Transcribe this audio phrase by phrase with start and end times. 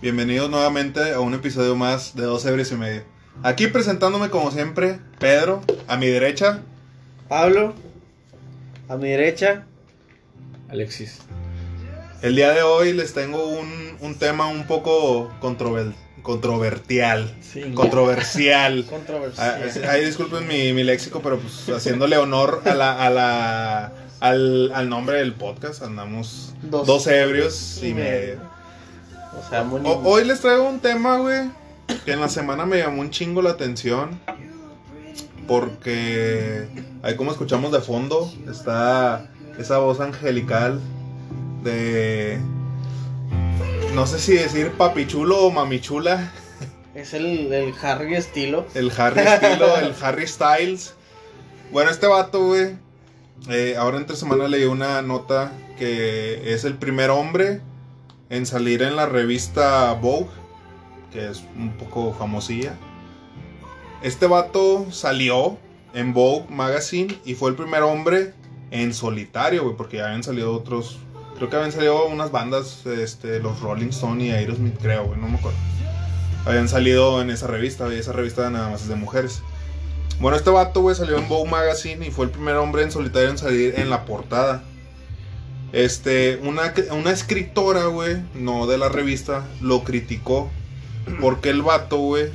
[0.00, 3.02] Bienvenidos nuevamente a un episodio más de Dos Ebres y Medio.
[3.42, 6.60] Aquí presentándome como siempre, Pedro, a mi derecha.
[7.28, 7.74] Pablo,
[8.88, 9.66] a mi derecha.
[10.68, 11.18] Alexis.
[12.22, 17.34] El día de hoy les tengo un, un tema un poco controver- controvertial.
[17.40, 18.84] Sí, Controversial.
[18.90, 19.84] Controversial.
[19.88, 24.88] Ahí disculpen mi, mi léxico, pero pues haciéndole honor a la, a la, al, al
[24.88, 28.10] nombre del podcast, andamos dos, Dos ebrios y y medio.
[28.36, 28.49] medio.
[29.38, 31.50] O sea, muy O- hoy les traigo un tema, güey,
[32.04, 34.20] que en la semana me llamó un chingo la atención.
[35.46, 36.68] Porque
[37.02, 39.26] ahí como escuchamos de fondo, está
[39.58, 40.80] esa voz angelical
[41.64, 42.38] de...
[43.94, 46.30] No sé si decir papichulo o mamichula.
[46.94, 48.64] Es el, el Harry estilo.
[48.74, 50.94] El Harry estilo, el Harry Styles.
[51.72, 52.76] Bueno, este vato, güey.
[53.48, 57.60] eh, ahora entre semana leí una nota que es el primer hombre
[58.30, 60.30] en salir en la revista Vogue,
[61.12, 62.74] que es un poco famosilla.
[64.02, 65.58] Este vato salió
[65.92, 68.32] en Vogue Magazine y fue el primer hombre
[68.70, 70.98] en solitario, güey, porque ya habían salido otros.
[71.36, 75.28] Creo que habían salido unas bandas, este, los Rolling Stone y Aerosmith, creo, güey, no
[75.28, 75.58] me acuerdo
[76.44, 79.42] habían salido en esa revista, y esa revista nada más es de mujeres.
[80.20, 83.30] Bueno, este vato, güey, salió en Vogue Magazine y fue el primer hombre en solitario
[83.30, 84.62] en salir en la portada.
[85.72, 90.50] Este, una, una escritora, güey, no de la revista, lo criticó
[91.20, 92.30] porque el vato, güey,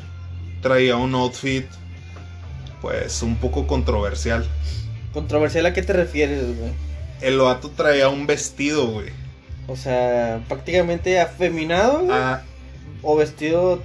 [0.61, 1.65] traía un outfit,
[2.81, 4.47] pues, un poco controversial.
[5.13, 6.71] Controversial a qué te refieres, güey.
[7.21, 9.09] El vato traía un vestido, güey.
[9.67, 12.11] O sea, prácticamente afeminado, güey.
[12.11, 12.43] Ah,
[13.01, 13.81] O vestido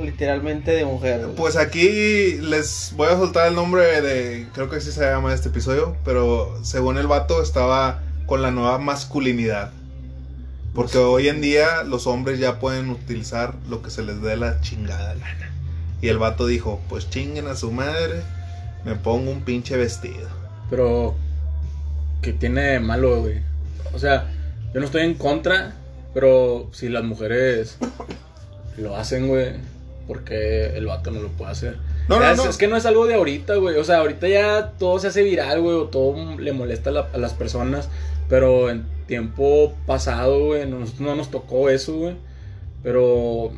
[0.00, 1.20] literalmente de mujer.
[1.22, 1.34] güey.
[1.36, 5.48] Pues aquí les voy a soltar el nombre de, creo que así se llama este
[5.48, 9.72] episodio, pero según el vato estaba con la nueva masculinidad.
[10.72, 14.60] Porque hoy en día los hombres ya pueden utilizar lo que se les dé la
[14.60, 15.50] chingada lana.
[16.00, 18.22] Y el vato dijo, pues chinguen a su madre,
[18.84, 20.28] me pongo un pinche vestido.
[20.70, 21.16] Pero,
[22.22, 23.40] ¿qué tiene de malo, güey?
[23.92, 24.28] O sea,
[24.72, 25.74] yo no estoy en contra,
[26.14, 27.78] pero si las mujeres
[28.78, 29.54] lo hacen, güey,
[30.06, 31.78] porque el vato no lo puede hacer.
[32.08, 32.50] No, O sea, no, es, no.
[32.50, 33.76] es que no es algo de ahorita, güey.
[33.76, 37.08] O sea, ahorita ya todo se hace viral, güey, o todo le molesta a, la-
[37.12, 37.88] a las personas.
[38.30, 42.14] Pero en tiempo pasado, güey, no, nos- no nos tocó eso, güey.
[42.82, 43.52] Pero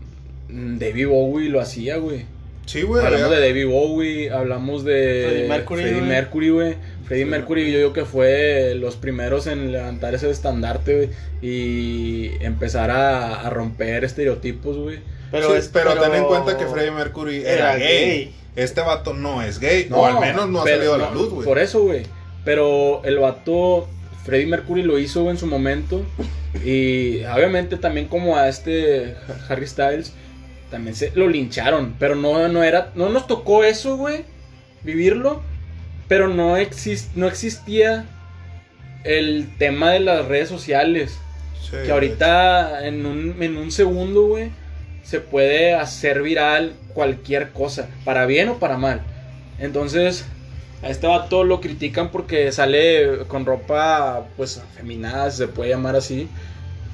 [0.48, 2.24] mm, David Bowie lo hacía, güey.
[2.66, 3.04] Sí, güey.
[3.04, 6.00] Hablamos de David Bowie, hablamos de Freddie Mercury, Freddie.
[6.00, 6.74] Mercury, güey.
[7.04, 11.08] Freddie Sí, Mercury, yo digo que fue los primeros en levantar ese estandarte, güey,
[11.42, 15.00] y empezar a, a romper estereotipos, güey.
[15.30, 18.06] Pero, Sí, es, pero ten en cuenta que Freddie Mercury era, era gay.
[18.08, 18.34] gay.
[18.54, 21.14] Este vato no es gay, o al menos no ha pero salido a la no,
[21.14, 21.46] luz, güey.
[21.46, 22.02] Por eso, güey.
[22.44, 23.88] Pero el vato,
[24.24, 26.04] Freddie Mercury lo hizo en su momento.
[26.64, 29.16] Y obviamente también como a este
[29.48, 30.12] Harry Styles,
[30.70, 31.94] también se lo lincharon.
[31.98, 34.24] Pero no, no era, no nos tocó eso, güey.
[34.82, 35.42] Vivirlo.
[36.08, 38.04] Pero no, exist, no existía
[39.04, 41.18] el tema de las redes sociales.
[41.60, 44.50] Sí, Que ahorita en un, en un segundo, güey,
[45.02, 49.00] se puede hacer viral cualquier cosa, para bien o para mal.
[49.58, 50.24] Entonces,
[50.82, 55.94] a este vato lo critican porque sale con ropa, pues, afeminada, si se puede llamar
[55.94, 56.28] así.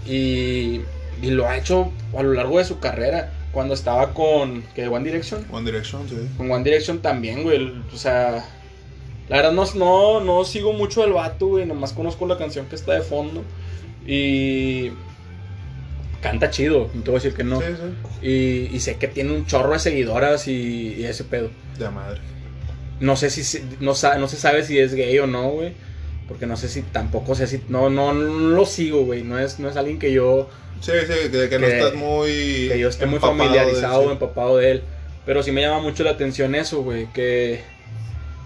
[0.07, 0.83] Y,
[1.23, 3.33] y lo ha hecho a lo largo de su carrera.
[3.51, 4.89] Cuando estaba con, ¿qué?
[4.89, 5.45] One Direction.
[5.51, 6.17] One Direction, sí.
[6.37, 7.73] Con One Direction también, güey.
[7.93, 8.45] O sea,
[9.29, 11.65] la verdad no, no, no sigo mucho del vato, güey.
[11.65, 13.43] Nomás conozco la canción que está de fondo.
[14.07, 14.91] Y
[16.21, 17.61] canta chido, no te voy a decir que no.
[17.61, 17.67] Sí,
[18.21, 18.29] sí.
[18.29, 21.51] Y, y sé que tiene un chorro de seguidoras y, y ese pedo.
[21.79, 22.21] De madre.
[23.01, 25.73] No sé si no, sa- no se sabe si es gay o no, güey.
[26.27, 27.63] Porque no sé si tampoco sé si.
[27.69, 29.23] No, no, no lo sigo, güey.
[29.23, 30.49] No es, no es alguien que yo.
[30.81, 32.69] Sí, sí, que, que no estás muy.
[32.71, 34.11] que yo esté muy empapado de- familiarizado o sí.
[34.13, 34.83] empapado de él.
[35.25, 37.07] Pero sí me llama mucho la atención eso, güey.
[37.13, 37.61] Que,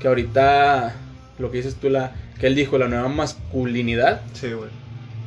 [0.00, 0.94] que ahorita
[1.38, 4.20] lo que dices tú, la, que él dijo, la nueva masculinidad.
[4.34, 4.70] Sí, güey.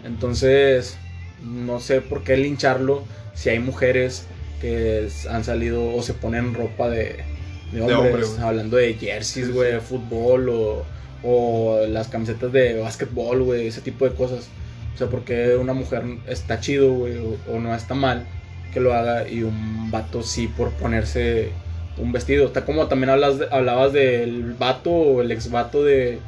[0.06, 0.98] Entonces,
[1.44, 4.28] no sé por qué lincharlo si hay mujeres
[4.62, 7.24] que han salido o se ponen ropa de,
[7.72, 8.40] de hombres.
[8.40, 9.80] hablando de jerseys, güey, sí.
[9.82, 10.86] fútbol o,
[11.24, 14.48] o las camisetas de básquetbol, güey, ese tipo de cosas.
[14.94, 18.26] O sea, porque una mujer está chido, güey, o, o no está mal
[18.74, 21.50] que lo haga y un vato sí por ponerse
[21.98, 22.46] un vestido.
[22.48, 26.20] Está como también hablas de- hablabas del vato o el ex vato de,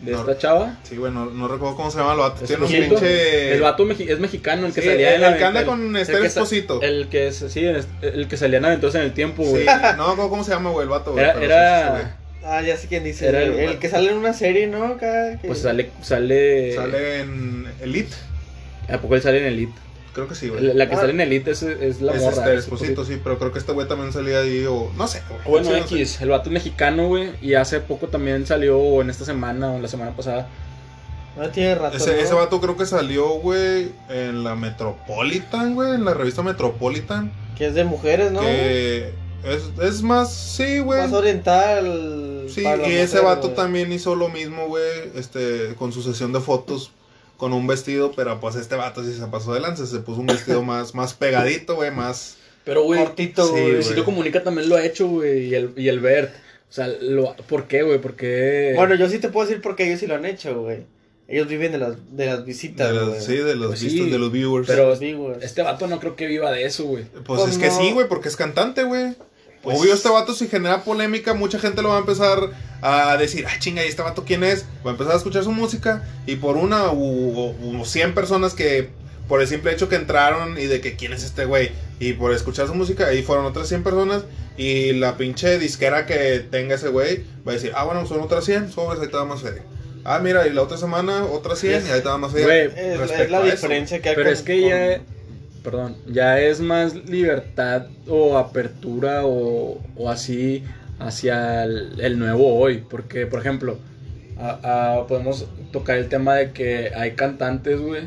[0.00, 0.20] de No.
[0.20, 0.76] esta chava.
[0.82, 2.42] Sí, güey, no, recuerdo cómo se llama el vato.
[2.42, 3.52] ¿Es Tiene un pinche.
[3.54, 5.96] El vato mexi- es mexicano, el que Sí, salía el, en el que anda con
[5.96, 6.82] Esther Esposito.
[6.82, 7.64] El que es, sí,
[8.02, 9.62] el, que salía en Aventuras en el Tiempo, güey.
[9.62, 11.24] Sí, no me acuerdo cómo se llama, güey, el vato, güey.
[11.24, 12.10] Era, pero era- sí, sí,
[12.46, 13.26] Ah, ya sé quién dice.
[13.26, 14.98] Era el, que sale en una serie, ¿no?
[14.98, 16.74] Que- pues sale, sale.
[16.74, 18.14] Sale en Elite.
[18.92, 19.72] ¿A poco él sale en Elite?
[20.14, 20.62] Creo que sí, güey.
[20.62, 21.00] La, la que Ah.
[21.00, 22.36] sale en Elite es, es la es morra.
[22.36, 25.22] este es Esposito, sí, pero creo que este güey también salía ahí, o no sé,
[25.28, 25.40] güey.
[25.44, 25.94] Bueno, Sí, no sé.
[25.96, 27.30] X, el vato mexicano, güey.
[27.42, 30.46] Y hace poco también salió, o en esta semana, o en la semana pasada.
[31.36, 31.96] No tiene rato.
[31.96, 32.18] Ese, ¿no?
[32.22, 37.32] ese vato creo que salió, güey, en la Metropolitan, güey, en la revista Metropolitan.
[37.58, 38.40] Que es de mujeres, ¿no?
[38.40, 39.12] Que
[39.44, 41.00] es, es más, sí, güey.
[41.02, 42.46] Más oriental.
[42.48, 44.84] Sí, y ese vato también hizo lo mismo, güey,
[45.16, 46.92] este, con su sesión de fotos
[47.36, 50.26] con un vestido, pero pues este vato sí se pasó de lanza, se puso un
[50.26, 52.36] vestido más, más pegadito, güey, más...
[52.64, 53.82] Pero, güey, Cortito, güey.
[53.82, 55.48] si lo comunica también lo ha hecho, güey.
[55.48, 56.32] Y el, y el Bert.
[56.70, 58.00] O sea, lo, ¿por qué, güey?
[58.00, 58.72] ¿Por qué?
[58.74, 60.78] Bueno, yo sí te puedo decir porque ellos sí lo han hecho, güey.
[61.28, 64.18] Ellos viven de las, de las visitas, de los- sí, de los Pues sí, de
[64.18, 64.66] los viewers.
[64.66, 65.42] pero- Los viewers.
[65.44, 67.04] Este vato no creo que viva de eso, güey.
[67.04, 67.78] pues pues es que no.
[67.78, 69.14] sí, güey, porque es cantante, güey.
[69.64, 72.50] Pues- Obvio, este vato si genera polémica, mucha gente lo va a empezar
[72.82, 74.64] a decir, ah, chinga, ¿y este vato quién es?
[74.86, 78.90] Va a empezar a escuchar su música y por una u, u 100 personas que,
[79.26, 82.32] por el simple hecho que entraron y de que quién es este güey, y por
[82.34, 84.24] escuchar su música, ahí fueron otras 100 personas
[84.58, 88.44] y la pinche disquera que tenga ese güey va a decir, ah, bueno, son otras
[88.44, 89.62] 100, sobres, ahí te da más feria.
[90.04, 92.46] Ah, mira, y la otra semana otras 100 y ahí te da más feria.
[92.46, 93.50] Güey, Es, es la a eso.
[93.52, 95.00] diferencia que hay Pero con- es que con- ya,
[95.64, 100.62] perdón, ya es más libertad o apertura o, o así
[101.00, 102.84] hacia el, el nuevo hoy.
[102.88, 103.78] Porque, por ejemplo,
[104.38, 108.02] a- a- podemos tocar el tema de que hay cantantes, güey.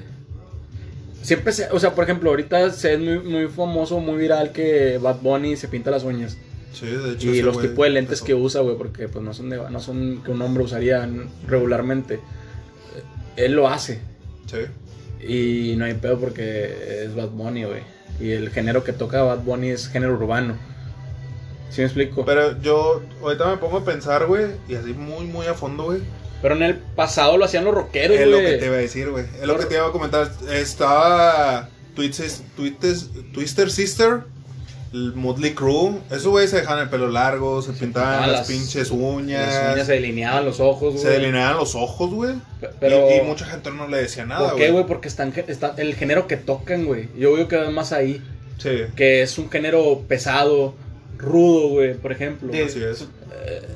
[1.22, 4.98] Siempre se, o sea, por ejemplo, ahorita se es muy, muy famoso, muy viral que
[5.02, 6.38] Bad Bunny se pinta las uñas.
[6.72, 9.50] Sí, de hecho, Y los tipos de lentes que usa, güey, porque pues no son,
[9.50, 11.10] de, no son que un hombre usaría
[11.48, 12.20] regularmente.
[13.36, 14.00] Él lo hace.
[14.46, 14.58] Sí.
[15.22, 17.82] Y no hay pedo porque es Bad Bunny, güey.
[18.20, 20.56] Y el género que toca Bad Bunny es género urbano.
[21.70, 22.24] ¿Sí me explico?
[22.26, 25.84] Pero, Pero yo ahorita me pongo a pensar, güey, y así muy, muy a fondo,
[25.86, 26.02] güey.
[26.44, 28.60] en el pasado lo hacían los rockeros, Es lo que güey.
[28.60, 29.26] te iba a decir, güey.
[29.42, 30.32] Es lo que te iba a comentar.
[30.52, 32.96] Estaba Twister, Twister,
[33.34, 34.22] Twister Sister,
[34.94, 35.94] el Motley Crue.
[36.10, 39.54] Esos güeyes se dejaban el pelo largo, se, pintaban pintaban las, las- pinches uñas.
[39.54, 41.04] Las uñas se delineaban los ojos, güey.
[41.04, 42.36] se delineaban los ojos, güey.
[42.62, 44.86] Pe- Pero, y, y mucha gente no le decía nada, ¿por qué, güey?
[44.86, 47.10] Porque están, está el género que tocan, güey.
[47.18, 48.22] Yo veo que va más ahí.
[48.58, 50.74] Sí, Que es un género pesado,
[51.18, 52.52] rudo, güey, por ejemplo.
[52.52, 53.06] De- así es.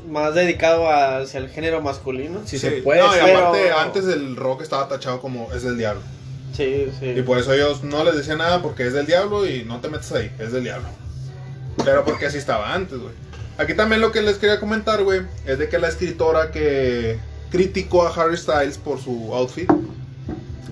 [0.09, 2.41] Más dedicado hacia el género masculino.
[2.45, 2.67] Si Sí.
[2.69, 2.99] se puede.
[3.01, 6.01] No, y pero- aparte, antes el rock estaba tachado como es del diablo.
[6.53, 7.05] Sí, sí.
[7.15, 9.87] Y por eso ellos no les decían nada porque es del diablo y no te
[9.87, 10.87] metes ahí, es del diablo.
[11.83, 13.13] Pero porque así estaba antes, güey.
[13.57, 17.19] Aquí también lo que les quería comentar, güey, es de que la escritora que
[17.51, 19.69] criticó a Harry Styles por su outfit,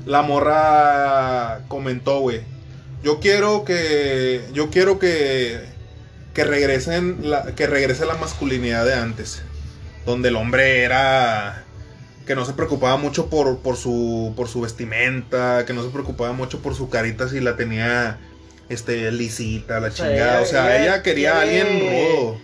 [0.05, 2.41] la morra comentó, güey.
[3.03, 5.59] Yo quiero que yo quiero que
[6.33, 9.41] que regresen la, que regrese la masculinidad de antes,
[10.05, 11.65] donde el hombre era
[12.25, 16.31] que no se preocupaba mucho por, por su por su vestimenta, que no se preocupaba
[16.33, 18.19] mucho por su carita si la tenía
[18.69, 22.37] este lisita, la sea, chingada, ella- o sea, ella ella quería a alguien rudo.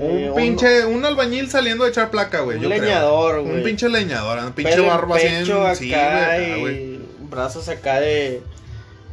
[0.00, 2.58] Eh, Un pinche, un albañil saliendo de echar placa, güey.
[2.58, 3.56] Un yo leñador, güey.
[3.56, 6.98] Un pinche leñador, un pinche pelo barba así en- sí, güey,
[7.30, 8.42] brazos acá de...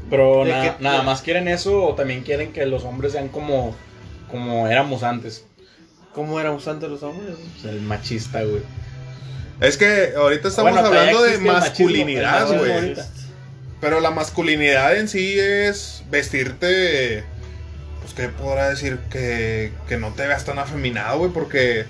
[0.09, 3.29] Pero De na- que- nada más quieren eso o también quieren que los hombres sean
[3.29, 3.75] como,
[4.29, 5.45] como éramos antes.
[6.13, 7.35] ¿Cómo éramos antes los hombres?
[7.63, 8.61] El machista, güey.
[9.61, 12.95] Es que ahorita estamos Bueno, hablando de masculinidad, güey.
[13.85, 17.23] Pero la masculinidad en sí es vestirte.
[18.01, 18.97] Pues, ¿qué podrá decir?
[19.11, 21.85] Que, que no te veas tan afeminado, güey, porque.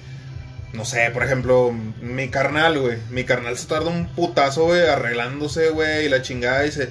[0.73, 2.97] No sé, por ejemplo, mi carnal, güey.
[3.11, 6.89] Mi carnal se tarda un putazo, güey, arreglándose, güey, y la chingada dice.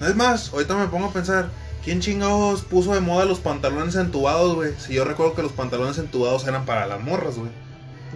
[0.00, 1.48] No es más, ahorita me pongo a pensar.
[1.82, 4.72] ¿Quién chingados puso de moda los pantalones entubados, güey?
[4.78, 7.50] Si yo recuerdo que los pantalones entubados eran para las morras, güey.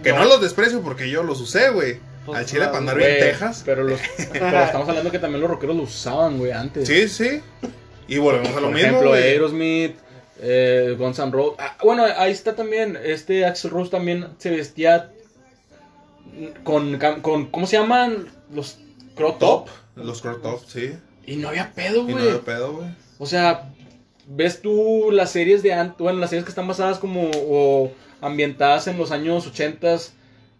[0.03, 0.25] Que no, No.
[0.25, 1.99] los desprecio porque yo los usé, güey.
[2.27, 3.63] Pues, Al chile para andar bien Güey, tejas.
[3.65, 3.99] Pero, los,
[4.31, 6.87] pero estamos hablando que también los rockeros lo usaban, güey, antes.
[6.87, 7.41] Sí, sí.
[8.07, 9.23] Y volvemos a lo Por mismo, ejemplo, güey.
[9.23, 9.95] Aerosmith,
[10.41, 11.55] eh, Guns N' Roses.
[11.59, 12.97] Ah, bueno, ahí está también.
[13.01, 15.11] Este Axel Rose también se vestía
[16.63, 18.27] con, con ¿cómo se llaman?
[18.53, 18.77] Los
[19.15, 19.67] crop top.
[19.95, 20.93] Los crop top, sí.
[21.25, 22.31] Y no había pedo, Y no güey.
[22.33, 22.89] de pedo, güey.
[23.19, 23.73] O sea,
[24.27, 27.91] ves tú las series de antes, bueno, las series que están basadas como o
[28.21, 29.97] ambientadas en los años 80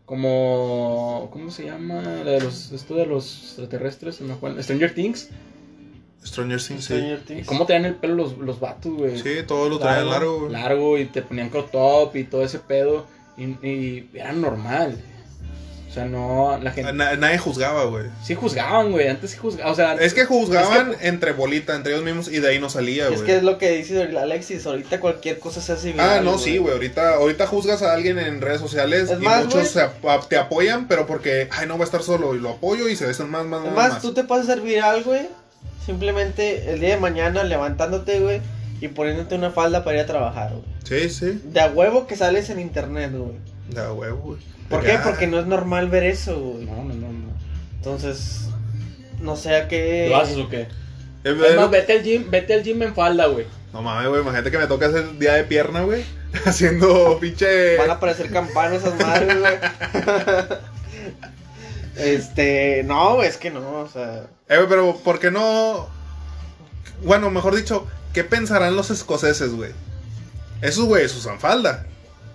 [0.08, 2.02] como ¿cómo se llama?
[2.02, 4.64] La de los esto de los extraterrestres, se me acuerda.
[4.64, 5.30] Stranger Things.
[6.26, 6.94] Stranger Things, sí.
[6.94, 7.46] Stranger Things.
[7.46, 9.20] ¿Cómo traían el pelo los, los vatos, güey?
[9.20, 10.52] Sí, todo lo trae largo, güey.
[10.54, 13.06] Largo y te ponían crop top y todo ese pedo
[13.38, 14.98] y, y era normal.
[15.98, 18.06] O sea, no la gente Na- nadie juzgaba, güey.
[18.24, 21.94] sí juzgaban, güey, antes sí juzgaban, o sea, Es que juzgaban Es entre bolita, entre
[21.94, 23.26] ellos mismos, y de ahí no salía, Es güey.
[23.26, 26.60] que es lo que dice Alexis, ahorita cualquier cosa se hace Ah, viral, no, sí,
[26.60, 26.74] güey.
[26.74, 29.84] Ahorita, ahorita juzgas a alguien en redes sociales Es y más, muchos se
[30.30, 33.08] te apoyan, pero porque, ay, no va a estar solo y lo apoyo y se
[33.08, 33.68] besan más, más, más.
[33.70, 34.02] Además, más.
[34.04, 35.28] tú te pasas a ser viral, güey.
[35.86, 38.42] Simplemente el día de mañana levantándote, güey,
[38.82, 40.64] y poniéndote una falda para ir a trabajar, güey.
[40.84, 41.42] Sí, sí.
[41.46, 43.38] De a huevo que sales en internet, güey.
[43.70, 44.40] Da huevo, güey.
[44.70, 45.00] ¿Por qué?
[45.04, 46.66] Porque no es normal ver eso, güey.
[46.66, 47.28] No, no, no, no.
[47.76, 48.50] Entonces,
[49.20, 50.08] no sé a qué.
[50.10, 50.68] ¿Lo haces o qué?
[51.24, 53.46] Es más, vete al gym, vete al gym en falda, güey.
[53.74, 54.22] No mames, güey.
[54.22, 56.04] Imagínate que me toca hacer día de pierna, güey.
[56.46, 57.78] Haciendo pinche.
[57.78, 59.54] Van a aparecer campanas esas madres, güey.
[61.98, 64.28] este, no, güey, es que no, o sea.
[64.48, 65.90] Eh, güey, pero ¿por qué no?
[67.04, 69.72] Bueno, mejor dicho, ¿qué pensarán los escoceses, güey?
[70.62, 71.86] Esos güeyes usan falda.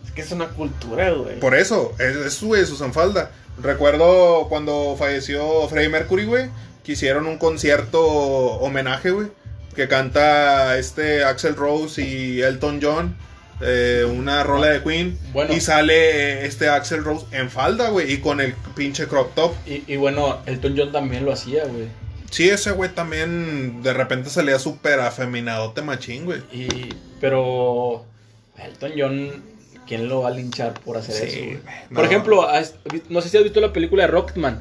[0.04, 1.38] Es que es una cultura, güey.
[1.40, 3.30] Por eso, es- esos güeyes usan falda.
[3.62, 6.48] Recuerdo cuando falleció Freddie Mercury, güey,
[6.84, 9.28] que hicieron un concierto homenaje, güey,
[9.76, 13.16] que canta este Axel Rose y Elton John,
[13.60, 15.54] eh, una rola de Queen, Bueno.
[15.54, 19.52] y sale este Axel Rose en falda, güey, y con el pinche crop top.
[19.66, 21.86] Y, y bueno, Elton John también lo hacía, güey.
[22.30, 26.40] Sí, ese güey también de repente salía súper afeminadote machín, güey.
[26.50, 26.88] Y,
[27.20, 28.04] pero
[28.58, 29.42] Elton John,
[29.86, 31.60] ¿quién lo va a linchar por hacer Sí, eso?
[31.88, 32.04] Por no.
[32.04, 32.74] ejemplo, has-
[33.08, 34.60] no sé si has visto la película de Rocketman.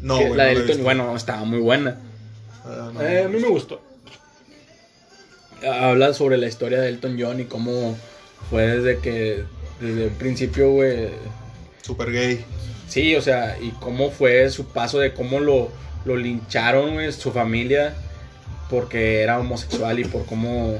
[0.00, 0.36] No, que güey.
[0.36, 1.98] la no de bueno, estaba muy buena.
[2.64, 3.00] Ah, no.
[3.02, 3.80] Eh, a mí me gustó.
[5.66, 7.96] Habla sobre la historia de Elton John y cómo
[8.50, 9.44] fue desde que,
[9.80, 11.08] desde el principio, güey.
[11.82, 12.44] Súper gay.
[12.88, 15.70] Sí, o sea, y cómo fue su paso de cómo lo,
[16.04, 17.94] lo lincharon, güey, su familia,
[18.68, 20.78] porque era homosexual y por cómo,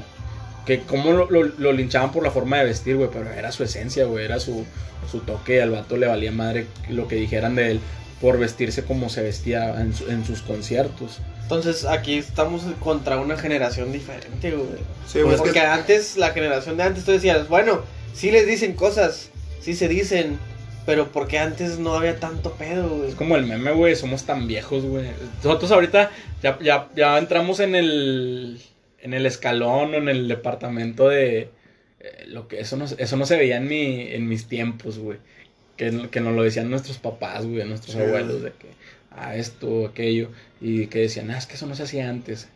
[0.65, 3.63] que cómo lo, lo- lo linchaban por la forma de vestir, güey, pero era su
[3.63, 4.65] esencia, güey, era su,
[5.11, 7.79] su toque, al vato le valía madre lo que dijeran de él
[8.21, 11.19] por vestirse como se vestía en, su- en sus conciertos.
[11.43, 14.67] Entonces, aquí estamos contra una generación diferente, güey.
[15.07, 17.81] Sí, güey, es Porque que- antes, la generación de antes, tú decías, bueno,
[18.13, 19.29] sí les dicen cosas,
[19.61, 20.39] sí se dicen,
[20.87, 23.09] pero porque antes no había tanto pedo, güey.
[23.09, 25.09] Es como el meme, güey, somos tan viejos, güey.
[25.43, 26.09] Nosotros ahorita
[26.41, 28.59] ya, ya, ya entramos en el,
[29.05, 31.49] en el escalón o en el departamento de...
[31.99, 35.19] eh, lo que eso no, eso no se veía en, mi, en mis tiempos, güey.
[35.77, 38.01] Que, que nos lo decían nuestros papás, güey, nuestros Sí.
[38.01, 38.67] abuelos, de que,
[39.11, 40.29] ah, esto, aquello.
[40.59, 42.47] Y que decían, ah, es que eso no se hacía antes.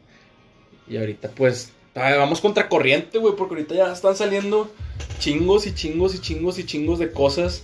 [0.88, 4.74] Y ahorita, pues, vamos contra corriente, güey, porque ahorita ya están saliendo
[5.20, 7.64] chingos y chingos y chingos y chingos de cosas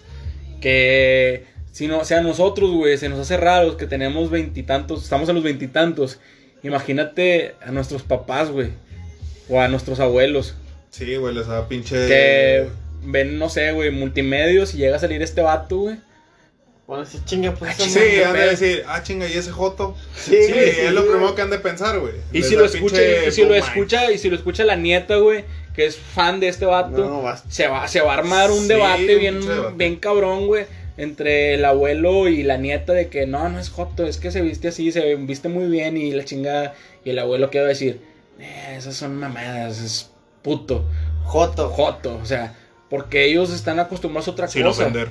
[0.61, 5.35] que si no, sea, nosotros, güey, se nos hace raro que tenemos veintitantos, estamos en
[5.35, 6.19] los veintitantos.
[6.63, 8.69] Imagínate a nuestros papás, güey,
[9.49, 10.55] o a nuestros abuelos,
[10.89, 12.07] Sí, güey, les da pinche.
[12.07, 12.67] que
[13.03, 15.97] ven, no sé, güey, multimedios y llega a salir este vato, güey.
[16.87, 17.71] Bueno, sí, chinga, pues.
[17.79, 19.95] Ah, Sí, han de decir, ah, chinga, ¿y ese Joto?
[20.15, 21.13] Sí, es lo güey.
[21.13, 22.13] primero que han de pensar, güey.
[22.31, 24.75] Y Les si lo escucha, pinche y si lo escucha, y si lo escucha la
[24.75, 25.43] nieta, güey,
[25.75, 28.67] que es fan de este vato, No, se va, se va a armar un Sí,
[28.67, 29.75] debate un bien, debate.
[29.75, 30.65] bien cabrón, güey,
[30.97, 34.41] entre el abuelo y la nieta de que no, no es Joto, es que se
[34.41, 36.73] viste así, se viste muy bien y la chingada.
[37.03, 38.01] Y el abuelo que va a decir,
[38.39, 40.09] "Eh, esas son mamadas, es
[40.41, 40.85] puto,
[41.23, 41.69] Joto.
[41.69, 42.55] Joto, o sea,
[42.89, 44.83] porque ellos están acostumbrados a otra Sin cosa.
[44.83, 45.09] ofender.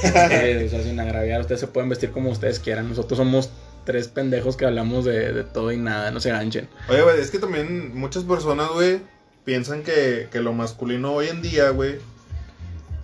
[0.00, 2.88] Sí, o sea, sin agraviar, ustedes se pueden vestir como ustedes quieran.
[2.88, 3.50] Nosotros somos
[3.84, 6.68] tres pendejos que hablamos de, de todo y nada, no se ganchen.
[6.88, 9.00] Oye, güey, es que también muchas personas, güey,
[9.44, 11.96] piensan que, que lo masculino hoy en día, güey,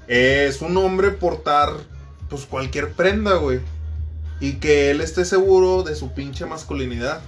[0.07, 1.71] es un hombre portar,
[2.29, 3.61] pues, cualquier prenda, güey.
[4.41, 7.21] Y que él esté seguro de su pinche masculinidad.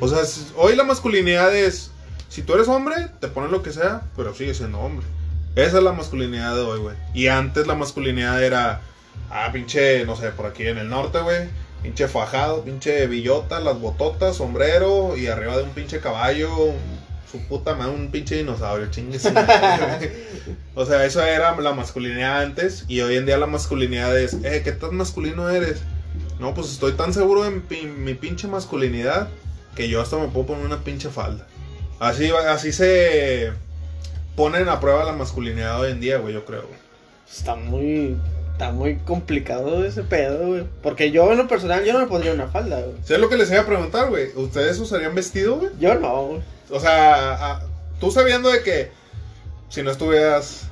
[0.00, 0.18] O sea,
[0.56, 1.90] hoy la masculinidad es,
[2.28, 5.06] si tú eres hombre, te pones lo que sea, pero sigues siendo hombre.
[5.54, 6.96] Esa es la masculinidad de hoy, güey.
[7.12, 8.80] Y antes la masculinidad era,
[9.30, 11.48] ah, pinche, no sé, por aquí en el norte, güey.
[11.82, 16.48] Pinche fajado, pinche billota, las bototas, sombrero y arriba de un pinche caballo,
[17.32, 20.10] su puta madre, un pinche dinosaurio, chingue su madre, güey.
[20.74, 24.62] O sea, eso era la masculinidad antes y hoy en día la masculinidad es, eh,
[24.64, 25.80] ¿qué tan masculino eres?
[26.38, 29.28] No, pues estoy tan seguro de mi, pin- mi pinche masculinidad
[29.76, 31.46] que yo hasta me puedo poner una pinche falda.
[32.00, 33.52] Así, así se
[34.34, 36.64] ponen a prueba la masculinidad hoy en día, güey, yo creo.
[37.30, 38.16] Está muy.
[38.52, 40.64] Está muy complicado ese pedo, güey.
[40.82, 42.96] Porque yo, en lo personal, yo no me pondría una falda, güey.
[43.04, 44.28] ¿Sabes lo que les iba a preguntar, güey?
[44.36, 45.70] ¿Ustedes usarían vestido, güey?
[45.80, 46.40] Yo no, güey.
[46.72, 47.62] O sea, a-
[48.00, 48.90] tú sabiendo de que
[49.68, 50.68] si no estuvieras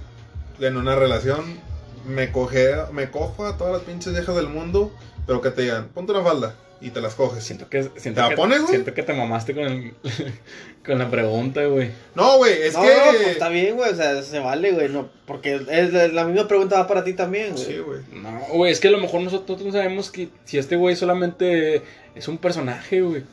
[0.61, 1.59] en una relación,
[2.07, 4.91] me coge, me cojo a todas las pinches viejas del mundo,
[5.27, 7.45] pero que te digan, ponte una falda y te las coges.
[7.45, 8.71] Siento que, siento ¿Te la que, pones, güey?
[8.71, 9.95] siento que te mamaste con, el,
[10.85, 11.91] con la pregunta, güey.
[12.15, 12.89] No, güey, es no, que...
[12.89, 13.93] no, pues está bien, güey.
[13.93, 14.89] O sea, se vale, güey.
[14.89, 17.65] No, porque es la, la misma pregunta va para ti también, güey.
[17.65, 18.01] Sí, güey.
[18.13, 21.83] No, güey, es que a lo mejor nosotros no sabemos que si este güey solamente
[22.15, 23.25] es un personaje, güey.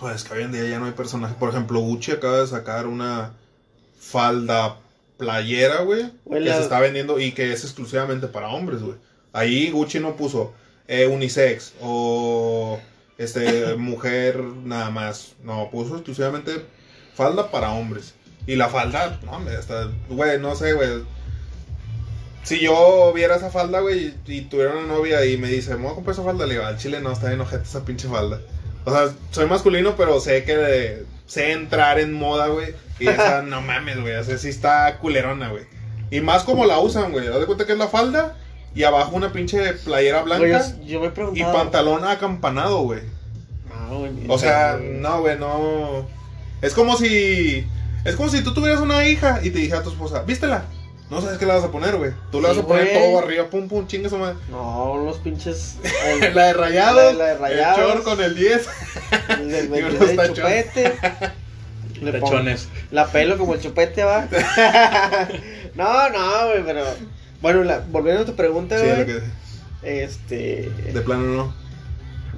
[0.00, 1.34] Pues que hoy en día ya no hay personaje.
[1.38, 3.34] Por ejemplo, Gucci acaba de sacar una
[3.98, 4.78] falda
[5.18, 8.96] playera, güey, que se está vendiendo y que es exclusivamente para hombres, güey.
[9.34, 10.54] Ahí Gucci no puso
[10.88, 12.80] eh, unisex o
[13.18, 15.34] este, mujer, nada más.
[15.44, 16.64] No, puso exclusivamente
[17.14, 18.14] falda para hombres.
[18.46, 21.04] Y la falda, no, hasta, güey, no sé, güey.
[22.42, 25.82] Si yo viera esa falda, güey, y, y tuviera una novia y me dice, me
[25.82, 28.08] voy a comprar esa falda, le digo, al chile no, está bien ojete esa pinche
[28.08, 28.40] falda.
[28.84, 32.74] O sea, soy masculino, pero sé que de- sé entrar en moda, güey.
[32.98, 35.64] Y esa, no mames, güey, o sea, sí está culerona, güey.
[36.10, 37.28] Y más como la usan, güey.
[37.28, 38.36] Haz de cuenta que es la falda
[38.74, 41.00] y abajo una pinche playera blanca Güey, yo, yo
[41.32, 43.00] me y pantalón acampanado, güey.
[43.68, 46.06] No, güey, O sea, no, güey, no.
[46.62, 47.66] Es como si.
[48.04, 50.64] Es como si tú tuvieras una hija y te dijera a tu esposa, vístela.
[51.10, 52.12] No sabes qué le vas a poner, güey.
[52.30, 54.36] Tú le vas Sí, a poner todo arriba, pum, pum, chingue su madre.
[54.48, 55.76] No, los pinches.
[56.34, 57.16] La de rayados.
[57.16, 57.78] La de rayados.
[57.78, 58.68] El short con el 10.
[59.40, 60.66] El del Y 22 unos de tachones.
[60.66, 60.94] chupete.
[62.00, 62.68] Le pongo- Tachones.
[62.92, 64.26] La pelo como el chupete, va.
[65.74, 66.84] no, no, güey, pero.
[67.42, 68.98] Bueno, la- volviendo a tu pregunta, Sí, güey.
[68.98, 69.20] lo que.
[69.82, 70.70] Este.
[70.92, 71.54] De plano no.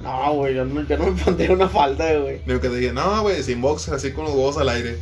[0.02, 2.40] No, güey, yo no, yo no me pondría una falda, güey.
[2.44, 4.96] Digo que te dije, no, güey, sin boxer, así con los huevos al aire.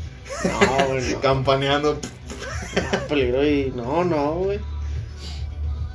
[0.44, 1.20] No, güey, no.
[1.20, 1.98] Campaneando.
[2.76, 3.72] No, peligro y.
[3.74, 4.58] No, no, güey.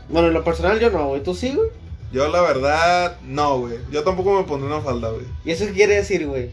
[0.09, 1.23] Bueno, en lo personal yo no, güey.
[1.23, 1.69] ¿Tú sí, güey?
[2.11, 3.77] Yo, la verdad, no, güey.
[3.91, 5.25] Yo tampoco me pondré una falda, güey.
[5.43, 6.51] ¿Y eso qué quiere decir, güey?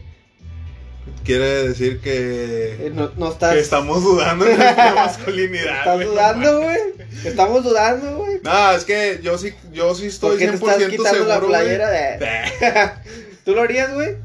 [1.25, 2.91] Quiere decir Eh, que.
[2.93, 3.53] No, no estás.
[3.53, 5.77] Que estamos dudando en nuestra masculinidad.
[5.79, 6.79] ¿Estás dudando, güey?
[7.25, 8.39] Estamos dudando, güey.
[8.43, 11.27] No, es que yo sí, yo sí ¿Por estoy qué te 100% estás quitando seguro,
[11.29, 11.49] la güey.
[11.49, 12.91] playera de.?
[13.45, 14.15] ¿Tú lo harías, güey?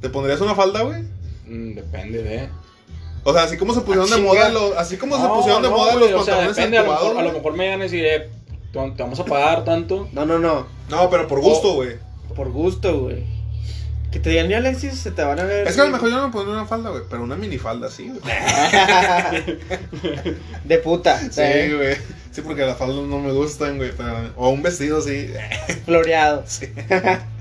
[0.00, 1.02] ¿Te pondrías una falda, güey?
[1.46, 2.48] Mm, depende de.
[3.28, 5.68] O sea, así como se pusieron Ah, de moda los, así como se pusieron de
[5.68, 7.32] no, moda los o sea, pantalones depende, a lo, mejor, a lo güey.
[7.32, 8.30] mejor me llegan a decir, eh,
[8.72, 10.08] te, vamos a pagar tanto.
[10.12, 10.68] No, no, no.
[10.88, 11.96] No, pero por gusto, güey.
[12.36, 13.24] Por gusto, güey.
[14.12, 15.66] Que te digan, ni Alexis, se te van a ver.
[15.66, 17.90] Es que a lo mejor yo no me pondría una falda, güey, pero una minifalda
[17.90, 18.20] sí, güey.
[20.64, 21.18] De puta.
[21.18, 21.96] Sí, güey.
[22.30, 25.32] Sí, porque las faldas no me gustan, güey, pero o un vestido sí.
[25.84, 26.44] Floreado.
[26.46, 26.68] Sí.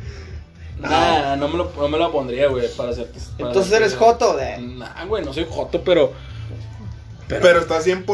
[0.79, 0.89] No.
[0.89, 3.19] Nah, no me lo, no me lo pondría, güey, para hacerte.
[3.37, 4.57] para Entonces hacerte- eres joto, de.
[4.57, 6.13] Nah, güey, no soy joto, pero.
[7.27, 8.05] Pero está 100%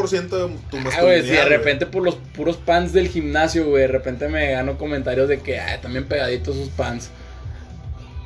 [0.48, 1.02] de tu Ah, masculinidad.
[1.02, 4.78] güey, si de repente por los puros pants del gimnasio, güey, de repente me gano
[4.78, 7.10] comentarios de que, ay, también pegaditos sus pants.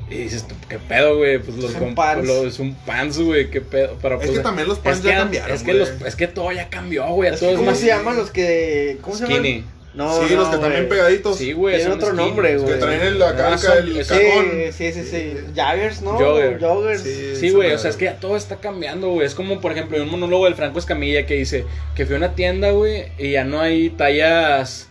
[0.09, 1.39] Y dices, ¿qué pedo, güey?
[1.41, 3.97] Pues los los- es un pants, güey, ¿qué pedo?
[4.01, 5.79] Pero, Es pues, que también los pants es ya que, cambiaron, Es que, güey.
[5.81, 7.35] los, es que todo ya cambió, güey.
[7.35, 8.99] Es es ¿Cómo se llaman los que.
[9.03, 9.55] ¿Cómo se skinny.
[9.63, 9.76] llaman?
[9.97, 11.39] No, sí, no, los que están bien pegaditos.
[11.39, 11.77] Sí, güey.
[11.77, 12.79] Tiene son otro nombre, Que güey.
[12.79, 14.51] traen el, acá, acá son- el es- cajón.
[14.71, 15.37] Sí, sí, sí, sí.
[15.55, 16.13] Jaggers, ¿no?
[16.19, 16.61] Jogger.
[16.61, 17.03] Joggers.
[17.03, 19.27] Sí, güey, o sea, es que ya todo está cambiando, güey.
[19.27, 22.35] Es como, por ejemplo, un monólogo del Franco Escamilla que dice que fue a una
[22.35, 24.89] tienda, güey, y ya no hay tallas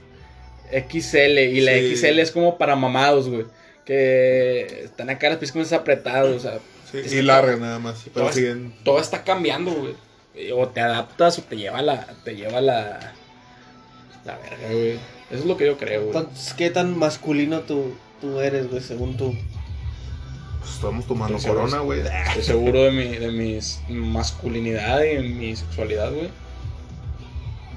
[0.72, 1.38] XL.
[1.52, 1.96] Y la Sí.
[1.96, 3.46] XL es como para mamados, güey.
[3.86, 6.58] Que están acá las piscones apretadas, o sea.
[6.92, 8.04] Sí, y que largas nada más.
[8.06, 8.74] todo Pero siguen.
[8.84, 9.94] Todo está cambiando, güey.
[10.52, 12.08] O te adaptas o te lleva la.
[12.24, 13.14] Te lleva la.
[14.26, 14.92] La verga, güey.
[14.94, 16.18] Eso es lo que yo creo, güey.
[16.18, 19.34] Entonces, ¿qué tan masculino tú, tú eres, güey, según tú?
[20.60, 22.02] Pues estamos tomando Estoy corona, güey.
[22.02, 23.60] Estoy seguro de mi, de mi
[23.96, 26.30] masculinidad y de mi sexualidad, güey.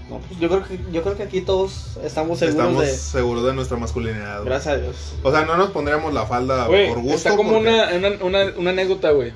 [0.08, 2.94] No, pues yo creo que, yo creo que aquí todos estamos seguros Estamos de.
[2.96, 4.36] seguros de nuestra masculinidad.
[4.38, 4.48] güey.
[4.48, 5.14] Gracias a Dios.
[5.22, 7.16] O sea, no nos pondríamos la falda Güey, por gusto.
[7.16, 9.32] está como porque- una, una, una, una anécdota, güey.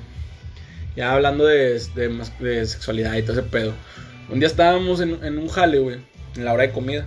[0.95, 3.73] Ya hablando de, de, de sexualidad y todo ese pedo.
[4.31, 5.97] Un día estábamos en, en un jale, güey.
[6.35, 7.05] En la hora de comida.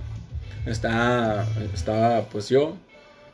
[0.66, 2.76] Estaba, estaba pues yo.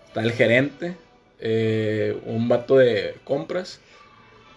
[0.09, 0.97] Estaba el gerente.
[1.41, 3.81] eh, un vato de compras.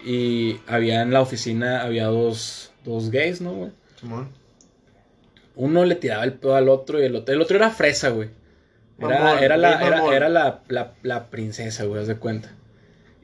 [0.05, 3.71] Y había en la oficina, había dos, dos gays, ¿no, güey?
[5.55, 8.29] Uno le tiraba el pedo al otro y el otro, el otro era fresa, güey.
[8.99, 9.71] Era, Mamón, era, la,
[10.15, 12.51] era, la, la, la princesa, güey, haz de cuenta.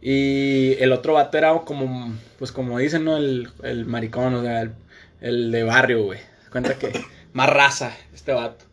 [0.01, 3.17] Y el otro vato era como, pues como dicen, ¿no?
[3.17, 4.71] El, el maricón, o sea, el,
[5.21, 6.19] el de barrio, güey.
[6.51, 6.91] Cuenta que
[7.33, 8.65] más raza, este vato.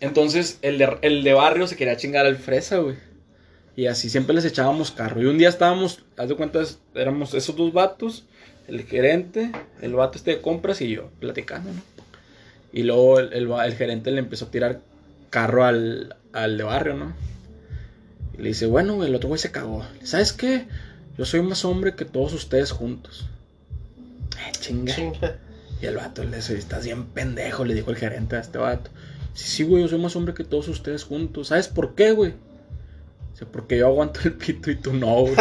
[0.00, 2.96] Entonces, el de, el de barrio se quería chingar al fresa, güey.
[3.76, 5.22] Y así siempre les echábamos carro.
[5.22, 6.60] Y un día estábamos, haz de cuenta,
[6.94, 8.24] éramos esos dos vatos,
[8.66, 11.80] el gerente, el vato este de compras y yo, platicando, ¿no?
[12.72, 14.80] Y luego el, el gerente le empezó a tirar
[15.30, 17.14] carro al, al de barrio, ¿no?
[18.36, 19.84] Y le dice, bueno, güey, el otro güey se cagó.
[20.02, 20.66] ¿Sabes qué?
[21.16, 23.26] Yo soy más hombre que todos ustedes juntos.
[24.38, 24.94] Eh, chinga.
[24.94, 25.38] Chinga.
[25.80, 28.90] Y el vato le dice, estás bien pendejo, le dijo el gerente a este vato.
[29.34, 31.48] Sí, sí, güey, yo soy más hombre que todos ustedes juntos.
[31.48, 32.34] ¿Sabes por qué, güey?
[33.32, 35.36] Dice, porque yo aguanto el pito y tú no, güey.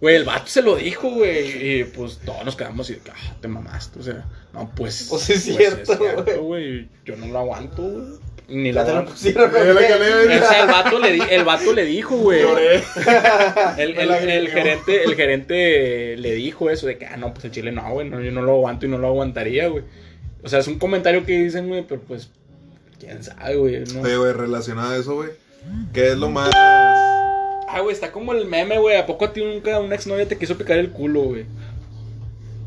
[0.00, 1.80] Güey, el vato se lo dijo, güey.
[1.80, 3.98] Y pues todos nos quedamos y, ah, te mamaste.
[3.98, 5.08] O sea, no, pues.
[5.10, 5.98] Pues es cierto,
[6.42, 6.88] güey.
[7.04, 8.18] Yo no lo aguanto, güey.
[8.50, 9.12] Ni Ya lo te lo aguanto.
[9.12, 9.50] pusieron.
[9.50, 12.42] O sea, el vato le, di- el vato le dijo, güey.
[12.42, 12.82] Lloré.
[13.78, 17.44] El, el- la el gerente, el gerente le dijo eso de que, ah, no, pues
[17.46, 19.84] el chile no, güey, no, yo no lo aguanto y no lo aguantaría, güey.
[20.42, 22.30] O sea, es un comentario que dicen, güey, pero pues,
[22.98, 23.84] quién sabe, güey.
[23.94, 24.00] ¿no?
[24.02, 25.30] Oye, güey, relacionado a eso, güey.
[25.92, 26.50] ¿Qué es lo más.
[26.54, 28.96] Ah, güey, está como el meme, güey.
[28.96, 31.42] ¿A poco a ti nunca una exnovia te quiso picar el culo, güey?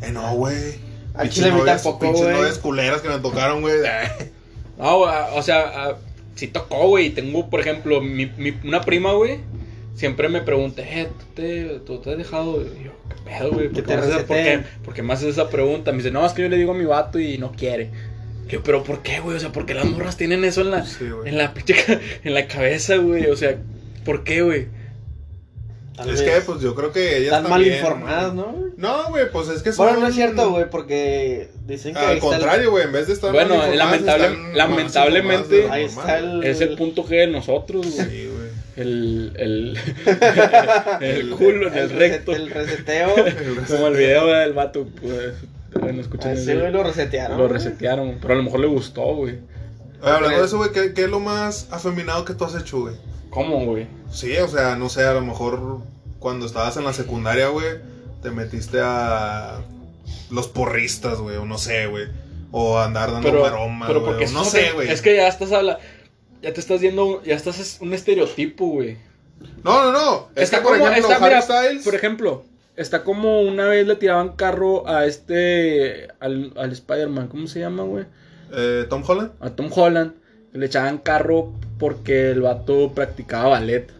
[0.02, 0.76] Eh, no, güey.
[1.15, 3.76] Al chile a mí novias- tampoco, pinches novias culeras que me tocaron, güey.
[4.78, 5.96] No, o sea,
[6.36, 7.12] sí tocó, güey.
[7.12, 9.40] Tengo, por ejemplo, mi, mi- una prima, güey.
[9.96, 12.62] Siempre me pregunta, eh, ¿tú te, tú te has dejado?
[12.64, 13.70] Y yo, ¿qué pedo, güey?
[13.70, 15.92] Que ¿Por, te qué me haces- por, qué, por qué me haces esa pregunta?
[15.92, 17.92] Me dice, no, es que yo le digo a mi vato y no quiere.
[18.48, 19.38] Yo, pero ¿por qué, güey?
[19.38, 21.54] O sea, ¿por qué las morras tienen eso en la, Sí, en la,
[22.24, 23.28] en la cabeza, güey?
[23.28, 23.58] O sea,
[24.04, 24.68] ¿por qué, güey?
[25.96, 28.56] Tal Es vez que, pues yo creo que ellas Están mal informadas, ¿no?
[28.78, 29.86] No, güey, pues es que son.
[29.86, 33.32] Bueno, no es cierto, güey, porque dicen que Al contrario, güey, en vez de estar.
[33.32, 36.44] Bueno, mal lamentable- están lamentablemente- Ahí está el...
[36.44, 38.10] Es el punto G de nosotros, güey.
[38.10, 38.44] Sí, güey.
[38.76, 39.78] El, el,
[41.02, 42.32] el culo en el, recto.
[42.36, 43.14] El reseteo.
[43.68, 45.34] Como el video del vato, pues.
[45.80, 46.62] Bueno, escuchen Así, video.
[46.62, 47.38] güey, lo resetearon.
[47.38, 49.38] Lo resetearon, pero a lo mejor le gustó, güey.
[50.02, 52.96] Hablando de eso, güey, ¿qué, ¿qué es lo más afeminado que tú has hecho, güey?
[53.34, 53.88] ¿Cómo, güey?
[54.12, 55.80] Sí, o sea, no sé, a lo mejor
[56.19, 57.65] cuando estabas en la secundaria, güey,
[58.22, 59.60] te metiste a
[60.30, 62.08] los porristas, güey, o no sé, güey.
[62.52, 64.89] O a andar dando Pero, maromas, pero porque no sé, güey.
[64.89, 65.80] Es que ya estás habla,
[66.41, 68.98] ya te estás viendo, ya estás es un estereotipo, güey.
[69.63, 70.28] No, no, no.
[70.36, 71.84] Es Está que, por como- ejemplo, está, mira, Styles...
[71.84, 72.43] Por ejemplo,
[72.78, 77.84] está como una vez le tiraban carro a este, al, al Spider-Man, ¿cómo se llama,
[77.84, 78.06] güey?
[78.56, 79.32] eh, Tom Holland.
[79.41, 80.13] A Tom Holland.
[80.54, 83.92] Le echaban carro porque el vato practicaba ballet.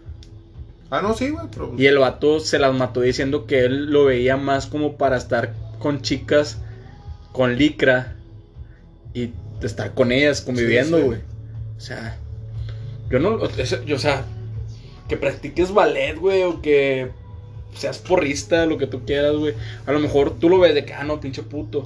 [0.90, 1.74] Ah, no, sí, güey, pero...
[1.78, 5.54] Y el vato se las mató diciendo que él lo veía más como para estar
[5.80, 6.60] con chicas
[7.34, 8.16] con licra
[9.14, 11.08] y estar con ellas conviviendo, Sí, sí.
[11.08, 11.20] güey.
[11.76, 12.18] O sea,
[13.10, 13.40] yo no,
[13.86, 14.24] yo, o sea,
[15.10, 17.10] que practiques ballet, güey, o que
[17.76, 19.56] seas porrista, lo que tú quieras, güey.
[19.86, 21.86] A lo mejor tú lo ves de que, ah, no, pinche puto.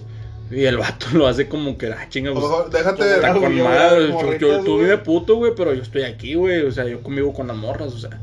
[0.50, 3.16] Y el vato lo hace como que, ah, chinga, pues, déjate...
[3.16, 6.36] Está Yo con madre, las yo- yo- tú vive puto, güey, pero yo estoy aquí,
[6.36, 6.62] güey.
[6.62, 8.20] O sea, yo convivo con las morras, o sea.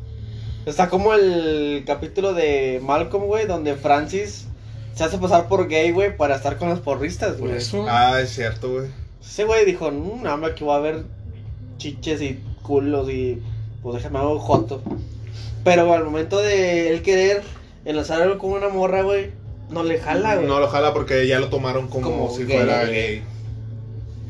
[0.67, 4.47] Está como el capítulo de Malcolm, güey, donde Francis
[4.95, 7.57] se hace pasar por gay, güey, para estar con los porristas, Por güey.
[7.59, 7.85] eso.
[7.89, 8.87] Ah, es cierto, güey.
[9.23, 11.03] Ese güey dijo, "Mm, no, hombre, aquí va a haber
[11.79, 13.43] chiches y culos y
[13.83, 14.81] pues déjame hago joto.
[15.65, 17.43] Pero al momento de él querer
[17.85, 19.33] enlazar algo con una morra, güey,
[19.71, 20.47] no le jala, güey.
[20.47, 23.23] No lo jala porque ya lo tomaron como, Como si gay, fuera gay.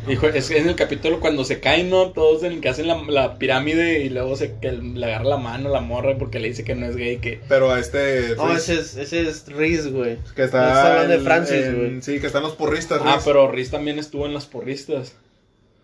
[0.06, 2.10] Hijo, es que en el capítulo cuando se caen, ¿no?
[2.10, 5.36] Todos en el que hacen la, la pirámide y luego se que le agarra la
[5.38, 7.40] mano a la morra porque le dice que no es gay, que...
[7.48, 8.34] Pero a este...
[8.36, 10.18] No, Riz, ese es, ese es Riz, güey.
[10.36, 10.90] Que Está está...
[10.92, 12.02] hablando de Francis, güey.
[12.02, 13.22] Sí, que están los porristas, Ah, Riz.
[13.24, 15.14] pero Riz también estuvo en las porristas.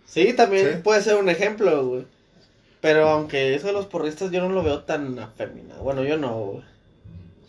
[0.06, 0.80] Sí, también Sí.
[0.84, 2.04] puede ser un ejemplo, güey.
[2.82, 5.82] Pero aunque eso de los porristas yo no lo veo tan afeminado.
[5.82, 6.62] Bueno, yo no, güey.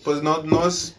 [0.06, 0.96] Pues no, no es.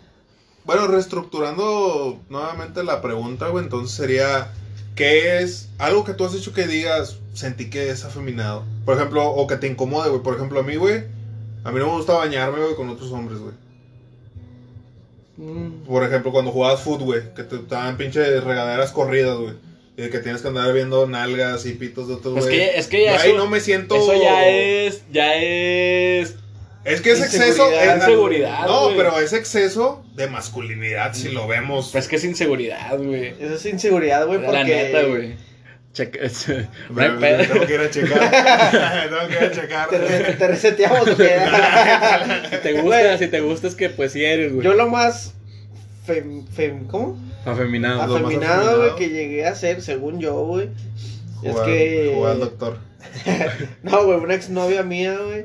[0.64, 4.52] Bueno, reestructurando nuevamente la pregunta, güey, entonces sería.
[4.94, 8.62] ¿Qué es algo que tú has hecho que digas, sentí que es afeminado?
[8.84, 10.22] Por ejemplo, o que te incomode, güey.
[10.22, 11.04] Por ejemplo, a mí, güey,
[11.64, 13.54] a mí no me gusta bañarme, güey, con otros hombres, güey.
[15.38, 15.84] Mm.
[15.86, 19.54] Por ejemplo, cuando jugabas fútbol, güey, que te estaban pinches regaderas corridas, güey.
[19.96, 22.56] Y que tienes que andar viendo nalgas y pitos de otros, Es güey.
[22.58, 23.94] que, es que ya Yo ahí eso, no me siento.
[23.96, 26.36] eso ya es, ya es...
[26.84, 27.66] Es que es exceso.
[27.66, 27.96] Inseguridad.
[27.96, 28.96] es- Inseguridad, No, güey.
[28.96, 31.90] pero es exceso de masculinidad si lo vemos.
[31.92, 33.34] Pues que es inseguridad, güey.
[33.40, 34.52] Eso es inseguridad, güey, porque...
[34.58, 35.34] La neta, güey.
[35.92, 36.48] Checa, es-
[36.88, 37.18] no.
[37.18, 38.30] Tengo que ir a checar.
[39.10, 39.88] tengo que ir a checar.
[39.90, 41.36] Te, re- te reseteamos, ¿o qué?
[42.50, 44.64] Si te gusta, Güey, si te gusta es que pues sí eres, güey.
[44.64, 45.34] Yo lo más...
[46.06, 47.16] Fem, fem- ¿Cómo?
[47.44, 48.16] Afeminado.
[48.16, 50.68] Afeminado, güey, que llegué a ser, según yo, güey.
[51.44, 52.12] Es que...
[52.14, 52.78] jugar al doctor.
[53.82, 55.44] No, güey, una exnovia mía, güey,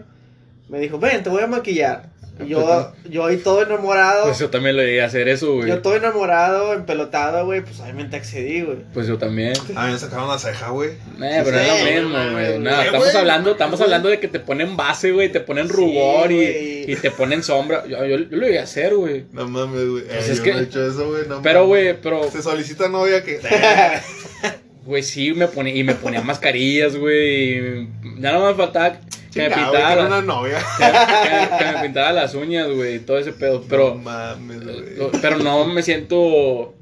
[0.70, 2.16] me dijo, ven, te voy a maquillar.
[2.40, 5.70] Y yo, yo ahí todo enamorado, Pues yo también lo llegué a hacer eso, güey.
[5.70, 8.78] yo todo enamorado, empelotado, güey, pues obviamente accedí, güey.
[8.94, 9.54] Pues yo también.
[9.76, 10.92] Ah, me sacaron la ceja, güey.
[10.92, 12.60] Eh, pero Sí, es lo no mismo, mames, güey.
[12.60, 15.68] Nada, Eh, estamos hablando, no estamos hablando de que te ponen base, güey, te ponen
[15.68, 17.88] Sí, rubor y, y te ponen sombra.
[17.88, 19.26] Yo, yo, yo lo llegué a hacer, güey.
[19.32, 20.04] No mames, güey.
[20.04, 21.28] Pues Eh, es yo que- no he hecho eso, güey.
[21.28, 23.40] No Pero, güey, pero, Se solicita novia que.
[24.86, 27.58] güey, sí me ponía, y me ponía mascarillas, güey.
[27.82, 29.00] y Ya no me faltaba
[29.38, 30.60] que me una novia.
[30.78, 33.64] que, que me pintara las uñas, güey, y todo ese pedo.
[33.68, 35.12] Pero, No mames, güey.
[35.22, 36.74] pero no me siento,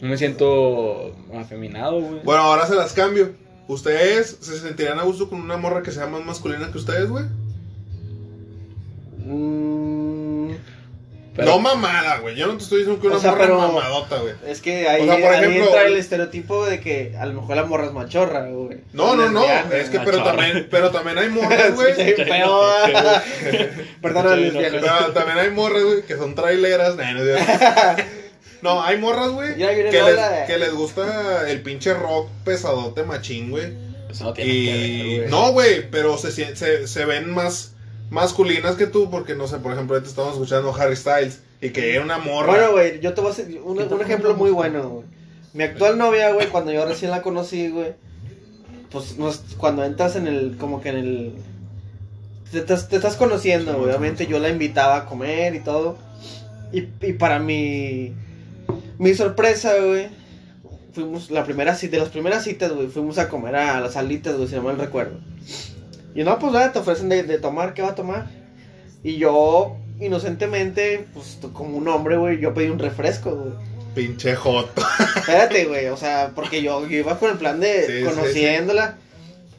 [0.00, 2.20] no me siento afeminado, güey.
[2.24, 3.32] Bueno, ahora se las cambio.
[3.68, 7.24] ¿Ustedes se sentirían a gusto con una morra que sea más masculina que ustedes, güey?
[9.26, 9.65] Mm,
[11.36, 12.34] Pero- No mamada, güey.
[12.34, 14.34] Yo no te estoy diciendo que una O sea, morra pero- mamadota, güey.
[14.46, 17.40] es que ahí, O sea, por ahí ejemplo- entra el estereotipo de que a lo
[17.40, 18.78] mejor la morra es machorra, güey.
[18.92, 19.44] No, no, no.
[19.72, 21.94] Es que, pero también, pero también hay morras, güey.
[21.94, 22.60] Sí, feo.
[24.02, 24.80] Perdona, Sí, lesbiana.
[24.98, 26.96] Pero también hay morras, güey, que son traileras.
[28.62, 33.50] No, es hay morras, güey, que, les, que les gusta el pinche rock pesadote machín,
[33.50, 33.72] güey.
[34.10, 35.30] Eso no tiene que ver, Y güey.
[35.30, 37.72] no, güey, pero se, se, se ven más
[38.10, 41.94] masculinas que tú, porque no sé, por ejemplo, ahorita estamos escuchando Harry Styles y que
[41.94, 42.52] era una morra.
[42.52, 45.04] Bueno, güey, yo te voy a hacer un, ¿Qué te ejemplo muy bueno, güey.
[45.54, 47.94] Mi actual novia, güey, cuando yo recién la conocí, güey,
[48.90, 51.32] pues nos- cuando entras en el, como que en el...
[52.52, 53.90] Te, estás- te estás conociendo, Sí, güey.
[53.90, 55.96] sí, Obviamente yo la invitaba a comer y todo.
[56.72, 58.12] Y, y para mi,
[58.98, 60.08] mi sorpresa, güey,
[60.92, 64.36] fuimos, la primera cita, de las primeras citas, güey, fuimos a comer a las alitas,
[64.36, 65.18] güey, si no mal recuerdo.
[66.16, 68.26] Y no, pues, nada, te ofrecen de, de tomar, ¿qué va a tomar?
[69.04, 73.52] Y yo, inocentemente, pues, como un hombre, güey, yo pedí un refresco, güey.
[73.94, 74.82] Pinche joto.
[75.14, 78.96] Espérate, güey, o sea, porque yo, yo iba con el plan de Sí, sí, conociéndola.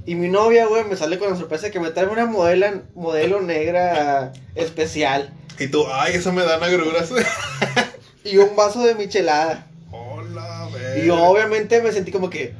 [0.08, 2.82] Y mi novia, güey, me sale con la sorpresa de que me trae una modela,
[2.96, 5.32] modelo negra especial.
[5.60, 7.12] Y tú, ay, eso me dan agruras.
[8.24, 9.68] Y un vaso de michelada.
[9.90, 10.68] Hola,
[11.02, 12.54] Y yo, obviamente, me sentí como que.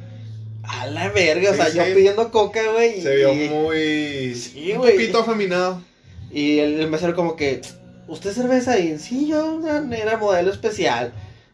[0.70, 1.92] A la verga, o Sí, sea, yo sí.
[1.94, 2.98] pidiendo coca, güey.
[2.98, 4.34] y- Se vio muy.
[4.34, 4.92] Sí, un güey.
[4.92, 5.82] poquito afeminado.
[6.30, 7.62] Y el, el mesero como que,
[8.06, 8.78] ¿usted cerveza?
[8.78, 11.12] Y sí, yo negra modelo especial.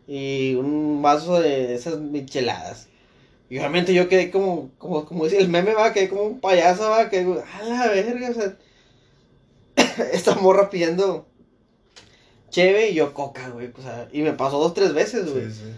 [0.08, 2.88] Y un vaso de esas micheladas.
[3.48, 6.90] Y obviamente yo quedé como, como, como dice el meme, va, quedé como un payaso,
[6.90, 8.56] va, que a la verga, o sea.
[10.12, 11.26] Esta morra pidiendo
[12.50, 15.46] cheve y yo coca, güey, o sea, y me pasó dos, tres veces, güey.
[15.46, 15.70] Sí, sí.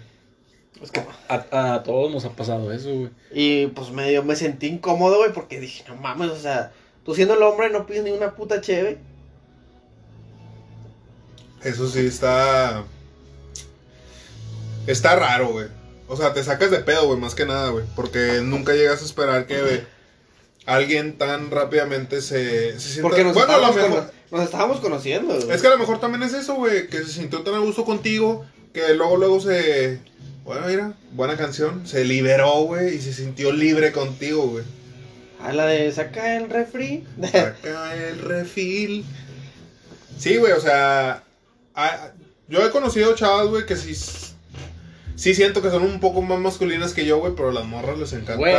[0.82, 3.10] Es que a, a todos nos ha pasado eso, güey.
[3.32, 6.72] Y pues medio me sentí incómodo, güey, porque dije, no mames, o sea,
[7.04, 8.98] tú siendo el hombre no pides ni una puta cheve.
[11.62, 12.84] Eso sí está.
[14.86, 15.66] Está raro, güey.
[16.08, 17.84] O sea, te sacas de pedo, güey, más que nada, güey.
[17.96, 19.82] Porque nunca llegas a esperar que güey,
[20.66, 23.02] alguien tan rápidamente se, se sienta.
[23.08, 23.90] Porque nos, bueno, estábamos, mejor.
[23.90, 25.50] cono- nos estábamos conociendo, güey.
[25.50, 26.86] Es que a lo mejor también es eso, güey.
[26.88, 28.44] Que se sintió tan a gusto contigo.
[28.72, 29.98] Que luego, luego se.
[30.46, 31.84] Bueno, mira, buena canción.
[31.88, 32.94] Se liberó, güey.
[32.94, 34.64] Y se sintió libre contigo, güey.
[35.42, 37.04] A la de saca el refri.
[37.20, 39.04] Saca el refil.
[40.16, 41.24] Sí, güey, o sea.
[41.74, 42.10] ah,
[42.48, 43.92] yo he conocido chavas, güey, que sí.
[45.16, 47.98] Sí siento que son un poco más masculinas que yo, güey, pero a las morras
[47.98, 48.36] les encanta.
[48.36, 48.54] Güey.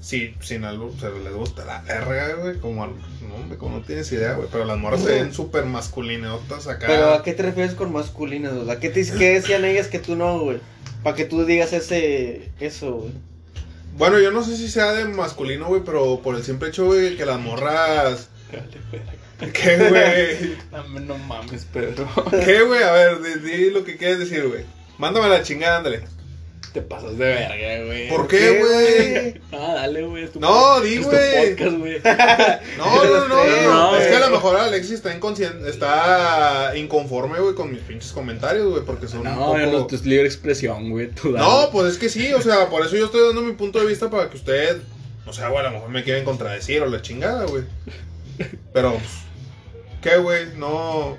[0.00, 2.90] Sí, sin algo, o sea, les gusta la verga, güey, como, al-
[3.26, 6.86] no, hombre, como no tienes idea, güey, pero las morras se ven súper masculinotas acá.
[6.88, 8.70] Pero ¿a qué te refieres con masculinas, güey?
[8.70, 10.58] ¿A qué, te, qué decían ellas que tú no, güey?
[11.02, 13.12] Para que tú digas ese, eso, güey.
[13.96, 17.16] Bueno, yo no sé si sea de masculino, güey, pero por el simple hecho, güey,
[17.16, 18.28] que las morras...
[19.52, 20.56] ¿Qué, güey?
[20.70, 22.08] No, no mames, Pedro.
[22.44, 22.82] ¿Qué, güey?
[22.82, 24.64] A ver, di, di lo que quieres decir, güey.
[24.98, 26.04] Mándame la chingada, ándale.
[26.72, 28.08] Te pasas de verga, güey.
[28.08, 29.40] ¿Por qué, güey?
[29.52, 30.28] Ah, dale, güey.
[30.34, 31.54] No, di, güey.
[32.76, 33.92] No, no, no, no, no.
[33.92, 38.10] No, Es que a lo mejor Alexis está inconsciente, está inconforme, güey, con mis pinches
[38.10, 41.10] comentarios, güey, porque son No, no, es libre expresión, güey.
[41.22, 43.86] No, pues es que sí, o sea, por eso yo estoy dando mi punto de
[43.86, 44.78] vista para que usted,
[45.26, 47.62] o sea, güey, a lo mejor me quieren contradecir o la chingada, güey.
[48.72, 49.12] Pero, pues,
[50.02, 50.46] ¿qué, güey?
[50.56, 51.16] No,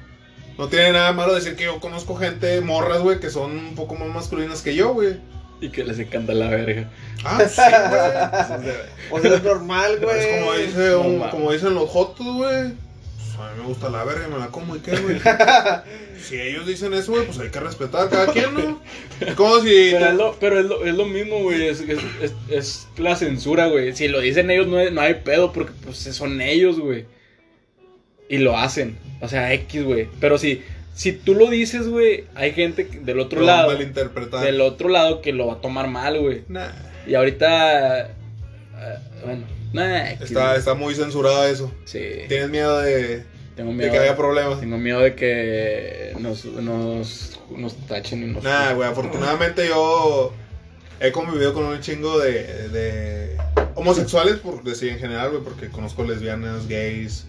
[0.57, 3.95] no tiene nada malo decir que yo conozco gente, morras, güey, que son un poco
[3.95, 5.17] más masculinas que yo, güey.
[5.61, 6.89] Y que les encanta la verga.
[7.23, 8.75] Ah, sí, güey.
[9.11, 10.19] O sea, es normal, güey.
[10.19, 11.33] Es como, dice no un- mames.
[11.33, 12.73] como dicen los jotos, güey.
[13.15, 15.19] Pues a mí me gusta la verga y me la como y qué, güey.
[16.21, 18.81] si ellos dicen eso, güey, pues hay que respetar a cada quien, ¿no?
[19.21, 19.89] Es como si.
[19.91, 21.67] Pero, es lo, pero es, lo, es lo mismo, güey.
[21.67, 23.95] Es, es, es, es la censura, güey.
[23.95, 27.05] Si lo dicen ellos, no hay, no hay pedo, porque pues son ellos, güey.
[28.29, 28.97] Y lo hacen.
[29.21, 30.07] O sea, X, güey.
[30.19, 30.61] Pero si,
[30.93, 33.75] si tú lo dices, güey, hay gente del otro lo lado.
[34.41, 36.43] Del otro lado que lo va a tomar mal, güey.
[36.47, 36.69] Nah,
[37.07, 38.07] Y ahorita.
[38.07, 38.09] eh,
[39.25, 41.71] bueno, nah, X, está, está muy censurado eso.
[41.85, 42.01] Sí.
[42.27, 43.23] Tienes miedo de,
[43.55, 43.91] Tengo de miedo.
[43.91, 44.59] que haya problemas.
[44.59, 48.43] Tengo miedo de que nos, nos, nos tachen y nos.
[48.43, 50.33] Nah, güey, afortunadamente yo
[50.99, 53.37] he convivido con un chingo de, de
[53.75, 57.25] homosexuales, por decir en general, güey, porque conozco lesbianas, gays,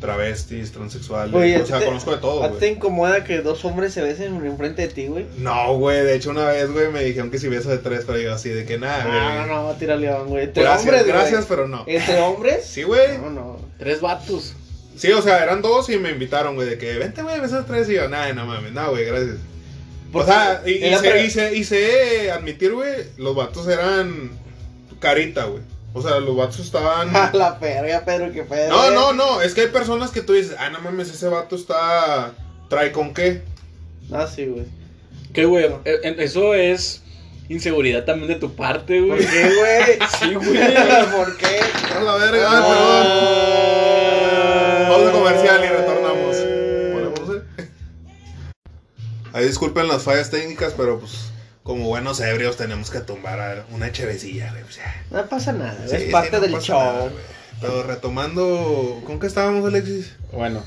[0.00, 1.32] travestis, transexuales.
[1.34, 3.92] Oye, ¿a o sea, te- conozco de todo, ¿A ti te incomoda que dos hombres
[3.94, 5.26] se besen enfrente de ti, güey?
[5.38, 8.18] No, güey, de hecho una vez, güey, me dijeron que si beso de tres, pero
[8.18, 9.18] yo así de que nada, güey.
[9.18, 10.44] No, no, no, tira león, güey.
[10.44, 11.12] Entre Gracias, hombres, güey.
[11.16, 11.84] gracias, pero no.
[11.86, 12.64] ¿Entre hombres?
[12.64, 13.18] Sí, güey.
[13.18, 13.60] No, no.
[13.78, 14.54] Tres vatos.
[14.96, 17.88] Sí, o sea, eran dos y me invitaron, güey, de que vente, güey, besos tres.
[17.88, 19.36] Y yo, nada, no mames, no, güey, gracias.
[20.12, 24.30] O sea, y, y pre- y, admitir, güey, los vatos eran
[25.00, 25.62] carita, güey.
[25.94, 27.14] O sea, los vatos estaban...
[27.16, 28.70] A la verga, Pedro, qué pedo.
[28.70, 28.94] No, eh.
[28.94, 32.32] no, no, es que hay personas que tú dices, ah, no mames, ese vato está...
[32.68, 33.42] ¿Trae con qué?
[34.10, 34.64] Ah, sí, güey.
[35.34, 35.66] ¿Qué, güey?
[35.84, 37.02] Eh, eh, Eso es
[37.48, 39.26] inseguridad también de tu parte, ¿Por güey.
[39.26, 39.98] qué, güey?
[40.18, 40.74] Sí, güey.
[41.16, 41.60] ¿Por qué?
[41.94, 42.66] A la verga, ay, Ah.
[44.88, 44.88] perdón.
[44.90, 46.36] Vamos a comercial y retornamos.
[46.36, 46.42] A-
[49.38, 51.30] Ahí disculpen las fallas técnicas, pero pues
[51.62, 54.62] como buenos ebrios tenemos que tumbar a una chevecilla, güey.
[54.64, 56.78] O sea, No pasa nada, sí, es sí, parte no del show.
[56.80, 57.10] nada.
[57.60, 60.14] Pero retomando, ¿con qué estábamos, Alexis?
[60.32, 60.62] Bueno,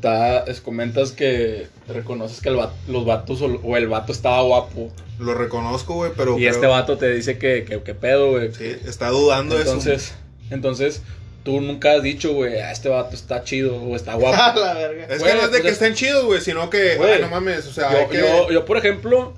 [0.00, 4.90] ta- es- comentas que reconoces que el los vatos o, o el vato estaba guapo.
[5.18, 8.52] Lo reconozco, güey, pero Y creo- este vato te dice que, que, que pedo, güey.
[8.52, 9.70] sí, está dudando eso.
[9.70, 10.14] Entonces,
[10.50, 11.00] entonces,
[11.42, 14.36] tú nunca has dicho, güey, "Ah, este vato está chido o está guapo.
[14.38, 15.06] A la verga.
[15.06, 17.22] Es que no es de pues que es- estén chidos, güey, sino que, Güey, ay,
[17.22, 18.18] no mames, o sea, yo, hay que...
[18.18, 19.32] yo, yo, por ejemplo,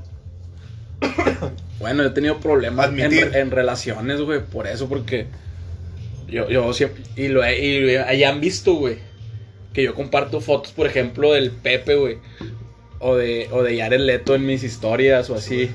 [1.80, 5.26] bueno, he tenido problemas en, relaciones, güey, por eso, porque
[6.28, 8.98] yo, yo siempre, y lo he- y han visto, güey,
[9.72, 12.18] que yo comparto fotos, por ejemplo, del Pepe, güey,
[12.98, 15.70] o de, o de Jared Leto en mis historias o así.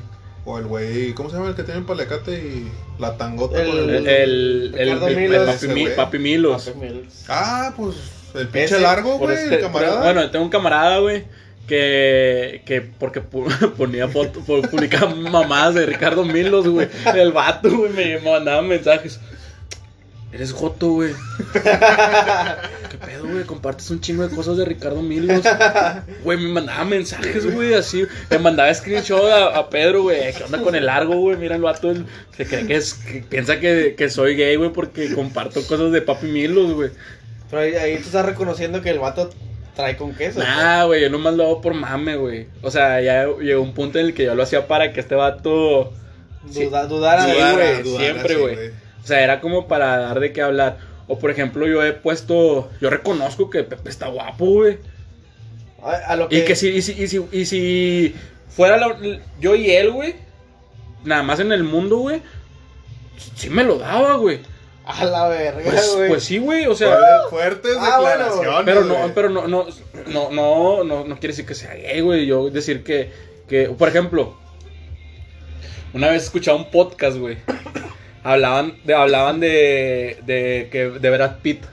[0.45, 3.69] O el güey, ¿cómo se llama el que tiene el palacate y la tangota El-
[3.69, 4.07] con El, el...
[4.07, 5.45] el, el- Ricardo el Milos.
[5.55, 6.65] papi, Mi- Papi Milos.
[6.69, 7.25] Papi Mills.
[7.29, 7.95] Ah, pues,
[8.35, 10.01] el pinche Ese, largo, güey, este- el camarada.
[10.03, 11.23] Bueno, tengo un camarada, güey,
[11.67, 13.21] que, que porque
[13.77, 16.87] ponía foto, pu- publicaba mamadas de Ricardo Milos, güey.
[17.15, 19.19] El vato, güey, me mandaba mensajes.
[20.31, 21.13] Eres joto, güey.
[21.53, 23.43] ¿Qué pedo, güey?
[23.43, 25.43] Compartes un chingo de cosas de Ricardo Milos.
[26.23, 28.05] Güey, me mandaba mensajes, güey, así.
[28.31, 30.33] Me mandaba screenshot a, Pedro, güey.
[30.33, 31.37] ¿Qué onda con el largo, güey?
[31.37, 32.99] Mira el vato, el- se cree que es,
[33.29, 36.89] piensa que, que soy gay, güey, porque comparto cosas de Papi Milos, güey.
[37.51, 39.29] Pero ahí, ahí tú estás reconociendo que el vato
[39.75, 40.39] trae con queso.
[40.39, 42.47] Nah, güey, yo nomás lo hago por mame, güey.
[42.61, 45.15] O sea, ya llegó un punto en el que yo lo hacía para que este
[45.15, 45.93] vato.
[46.49, 46.65] Sí.
[46.65, 48.55] Duda, dudar Sí, a güey, siempre, güey.
[49.03, 50.77] O sea, era como para dar de qué hablar.
[51.07, 52.69] O por ejemplo, yo he puesto.
[52.81, 54.77] Yo reconozco que Pepe está guapo, güey.
[55.81, 56.37] A, a lo que...
[56.37, 58.15] Y que si, y si, y si, y si
[58.47, 58.97] fuera la-
[59.39, 60.15] yo y él, güey.
[61.03, 62.21] Nada más en el mundo, güey.
[63.35, 64.39] Sí me lo daba, güey.
[64.85, 66.09] A la verga, Pues, güey.
[66.09, 66.65] pues sí, güey.
[66.65, 66.89] O sea.
[66.97, 68.23] Fuer- Fuertes Ah, bueno.
[68.25, 69.67] declaraciones, Pero no, pero no, no,
[70.07, 72.25] no, no, no, no quiere decir que sea gay, güey.
[72.25, 73.11] Yo decir que,
[73.47, 74.37] que, por ejemplo,
[75.93, 77.37] una vez escuchaba un podcast, güey.
[78.23, 81.63] Hablaban de, hablaban de, de, que, de Brad Pitt.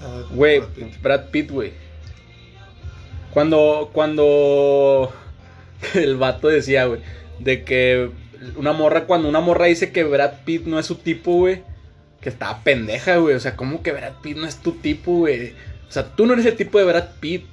[0.00, 0.62] Ah, Güey,
[1.02, 1.72] Brad Pitt, güey.
[3.32, 5.12] Cuando, cuando
[5.94, 7.00] el vato decía, güey,
[7.38, 8.10] de que
[8.56, 11.62] una morra, cuando una morra dice que Brad Pitt no es su tipo, güey,
[12.20, 13.34] que estaba pendeja, güey.
[13.34, 15.52] O sea, ¿cómo que Brad Pitt no es tu tipo, güey?
[15.88, 17.44] O sea, tú no eres el tipo de Brad Pitt.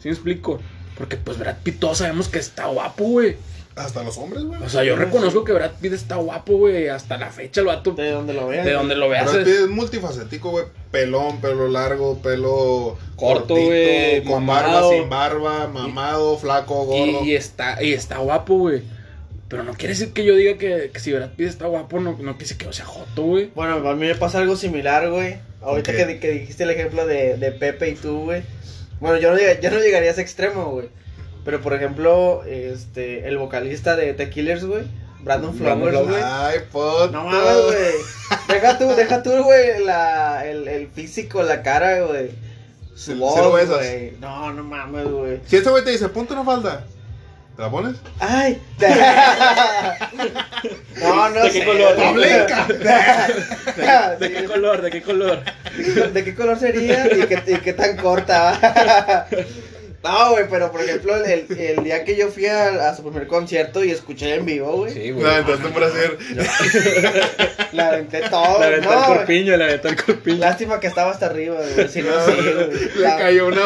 [0.00, 0.60] ¿Sí me explico?
[0.96, 3.36] Porque pues Brad Pitt todos sabemos que está guapo, güey.
[3.76, 4.60] Hasta los hombres, güey.
[4.62, 6.88] O sea, yo reconozco que Brad Pitt está guapo, güey.
[6.88, 8.64] Hasta la fecha el vato, De donde lo veas.
[8.66, 9.24] de donde lo veas.
[9.30, 10.64] Brad es- Pitt es multifacético, güey.
[10.90, 14.72] Pelón, pelo largo, pelo Corto, güey, Con mamado.
[14.90, 17.24] barba, sin barba, mamado, flaco, gordo.
[17.24, 18.82] Y, y está, y está guapo, güey.
[19.50, 22.12] Pero no quiere decir que yo diga que, que si Brad Pitt está guapo, no,
[22.12, 23.50] no quiere decir que yo sea joto, güey.
[23.52, 25.38] Bueno, a mí me pasa algo similar, güey.
[25.60, 28.42] Ahorita que, que dijiste el ejemplo de, de Pepe y tú, güey.
[29.00, 30.88] Bueno, yo no, yo no llegaría a ese extremo, güey.
[31.44, 34.84] Pero, por ejemplo, este, el vocalista de The Killers, güey.
[35.18, 36.22] Brandon Flowers, güey.
[36.24, 37.10] Ay, puto.
[37.10, 37.92] No mames, güey.
[38.48, 42.30] Deja tú, deja tú, güey, la, el, el físico, la cara, güey.
[42.94, 44.12] Su voz, güey.
[44.20, 45.40] No, no mames, güey.
[45.44, 46.86] Si este güey te dice, ponte una falda,
[47.56, 47.96] ¿te la pones?
[48.18, 48.60] Ay.
[51.02, 51.60] no, no ¿De sé.
[51.60, 52.14] qué color?
[52.14, 52.66] ¡Blanca!
[54.18, 54.82] ¿De, de qué color?
[54.82, 55.42] ¿De qué color?
[56.12, 59.26] ¿De qué color sería y qué, y qué tan corta?
[60.02, 63.26] No, güey, pero por ejemplo, el, el- día que yo fui a, a su primer
[63.26, 65.22] concierto y escuché en vivo, güey, Sí, güey.
[65.22, 66.16] No, entonces tú por hacer.
[67.72, 68.60] la aventé todo.
[68.60, 70.38] La aventó no, el corpiño, la aventó el corpiño.
[70.38, 71.86] Lástima que estaba hasta arriba, güey.
[71.90, 72.70] Si no, sí, güey.
[72.96, 73.60] Le La- cayó una.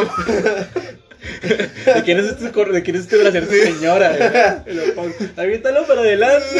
[1.42, 4.62] ¿De quién es este, cor- de quién es este brasier de señora?
[5.36, 6.46] Aviéntalo para adelante.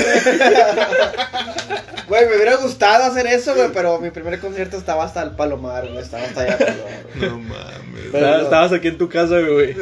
[2.07, 5.87] Güey, me hubiera gustado hacer eso, güey, pero mi primer concierto estaba hasta el Palomar,
[5.87, 5.99] güey.
[6.03, 6.59] Estaba hasta allá.
[6.59, 6.75] güey.
[7.31, 7.75] No mames.
[8.13, 9.75] Pero- Estabas aquí en tu casa, güey.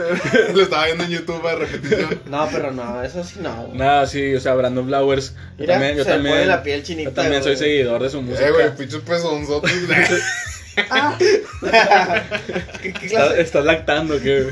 [0.54, 2.20] Lo estaba viendo en YouTube a repetición.
[2.26, 3.76] No, pero no, eso sí no, güey.
[3.76, 5.30] Nada, sí, o sea, Brandon Flowers.
[5.32, 8.00] Yo Mira, también, yo se me también, pone la piel chinita, yo también soy seguidor
[8.02, 8.46] de su música.
[8.48, 9.72] Eh, güey, pinches pezonzotes.
[10.90, 11.18] Ah.
[12.82, 13.40] ¿Qué, qué Estás, clase?
[13.42, 14.48] estás lactando, que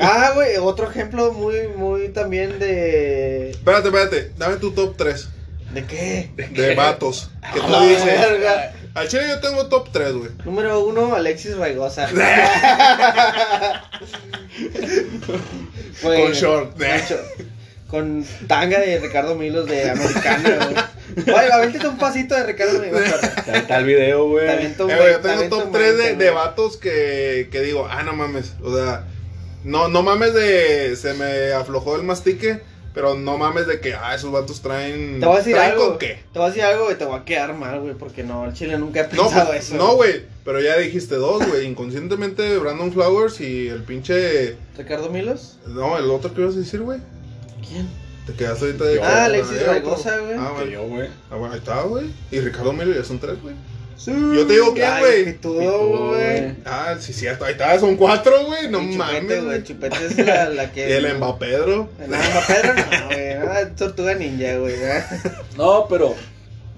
[0.00, 3.50] Ah, güey, otro ejemplo muy, muy también de...
[3.50, 4.32] Espérate, espérate.
[4.36, 5.28] Dame tu top 3
[5.72, 6.30] ¿De qué?
[6.50, 7.30] de vatos.
[7.54, 8.04] Que A tú la dices.
[8.04, 8.72] verga.
[8.94, 10.30] Al chile yo tengo top 3, güey.
[10.44, 12.06] Número uno, Alexis Raigosa.
[16.02, 16.72] Con short.
[16.76, 17.51] Con, short.
[17.92, 20.68] Con tanga de Ricardo Milos de Americana,
[21.14, 21.36] güey.
[21.36, 23.02] Oye, avéntate un pasito de Ricardo Milos.
[23.46, 24.48] Está el video, güey.
[24.48, 26.30] Un Eh, güey, yo veinte, tengo top un 3 de, de güey.
[26.34, 28.54] vatos que, que digo, ah, no mames.
[28.62, 29.04] O sea,
[29.62, 30.96] no, no mames de.
[30.96, 32.60] Se me aflojó el mastique.
[32.94, 35.18] Pero no mames de que, ah, esos vatos traen.
[35.18, 35.88] Te voy a decir ¿traen algo.
[35.90, 36.22] con qué?
[36.30, 38.52] Te voy a decir algo y te voy a quedar mal, güey, porque no, el
[38.52, 39.76] chile nunca he No, pensado pues, eso.
[39.76, 40.26] no, güey.
[40.44, 41.64] Pero ya dijiste dos, güey.
[41.66, 44.56] Inconscientemente Brandon Flowers y el pinche.
[44.76, 45.58] ¿Ricardo Milos?
[45.66, 46.98] No, el otro que ibas a decir, güey.
[47.68, 47.88] ¿Quién?
[48.26, 49.02] Te quedaste ahorita de.
[49.02, 50.34] Ah, Alexis Zaragoza, güey.
[50.38, 50.70] Ah, Que bueno.
[50.70, 51.08] yo, güey.
[51.30, 52.06] Ah, bueno, ahí está, güey.
[52.30, 53.54] Y Ricardo Emilio ya son tres, güey.
[54.04, 55.24] Yo te digo quién, güey.
[55.26, 56.40] Pitudo, güey.
[56.40, 56.54] güey.
[56.64, 57.44] Ah, sí, cierto.
[57.44, 58.68] Ahí está, son cuatro, güey.
[58.68, 59.44] No Y Chupete, mames, güey.
[59.44, 59.62] güey.
[59.64, 60.96] Chupete es la, la Y que.
[60.96, 61.88] el Mbapedro.
[62.08, 62.16] No,
[62.48, 63.34] Pedro no, güey.
[63.38, 64.74] No, es tortuga ninja, güey.
[65.56, 66.14] No, pero.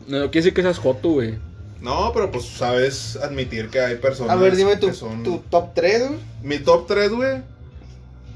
[0.06, 1.34] No quiere decir que seas joto, güey.
[1.80, 5.22] No, pero pues sabes admitir que hay personas A ver, dime tu, que son...
[5.22, 6.20] tu top 3, güey.
[6.42, 7.42] Mi top 3, güey.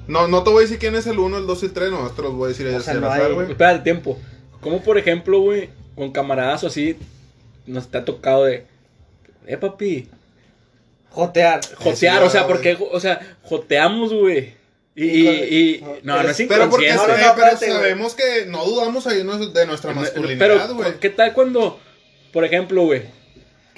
[0.08, 1.90] No, no te voy a decir quién es el 1, el 2 y el 3,
[1.90, 3.50] no, te los voy a decir O así sea, no hay-.
[3.50, 4.18] Espérate, tiempo.
[4.60, 6.96] Como por ejemplo, güey, con camaradas o así,
[7.66, 8.66] nos te ha tocado de.
[9.46, 10.08] Eh, papi.
[11.10, 11.60] Jotear.
[11.76, 12.54] Jotear, Sí, o sea, güey.
[12.54, 14.54] porque, o sea, joteamos, güey.
[14.94, 16.96] Y, y, y- no, no es Pero porque inconsciente.
[16.96, 17.76] No, no, no, pero espérate, güey.
[17.78, 20.98] sabemos que no dudamos ahí de nuestra Pero, masculinidad, güey.
[21.00, 21.78] ¿qué tal cuando,
[22.32, 23.02] por ejemplo, güey,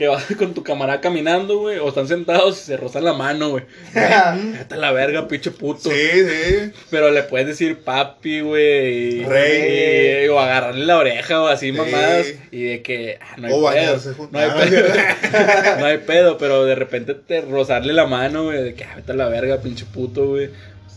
[0.01, 3.51] que vas con tu camarada caminando, güey, o están sentados y se rozan la mano,
[3.51, 3.65] güey?
[3.95, 5.91] Vete a la verga, pinche puto.
[5.91, 5.95] Sí,
[6.27, 6.73] sí.
[6.89, 9.23] Pero le puedes decir papi, güey.
[9.27, 10.25] Rey.
[10.25, 11.73] y- o agarrarle la oreja o así, Sí.
[11.73, 12.29] mamadas.
[12.51, 13.19] Y de que.
[13.21, 14.15] ah, no hay O pedo.
[14.31, 14.89] No hay pedo.
[15.81, 18.63] no hay pedo, pero de repente te rozarle la mano, güey.
[18.65, 20.49] De que, ah, vete a la verga, pinche puto, güey.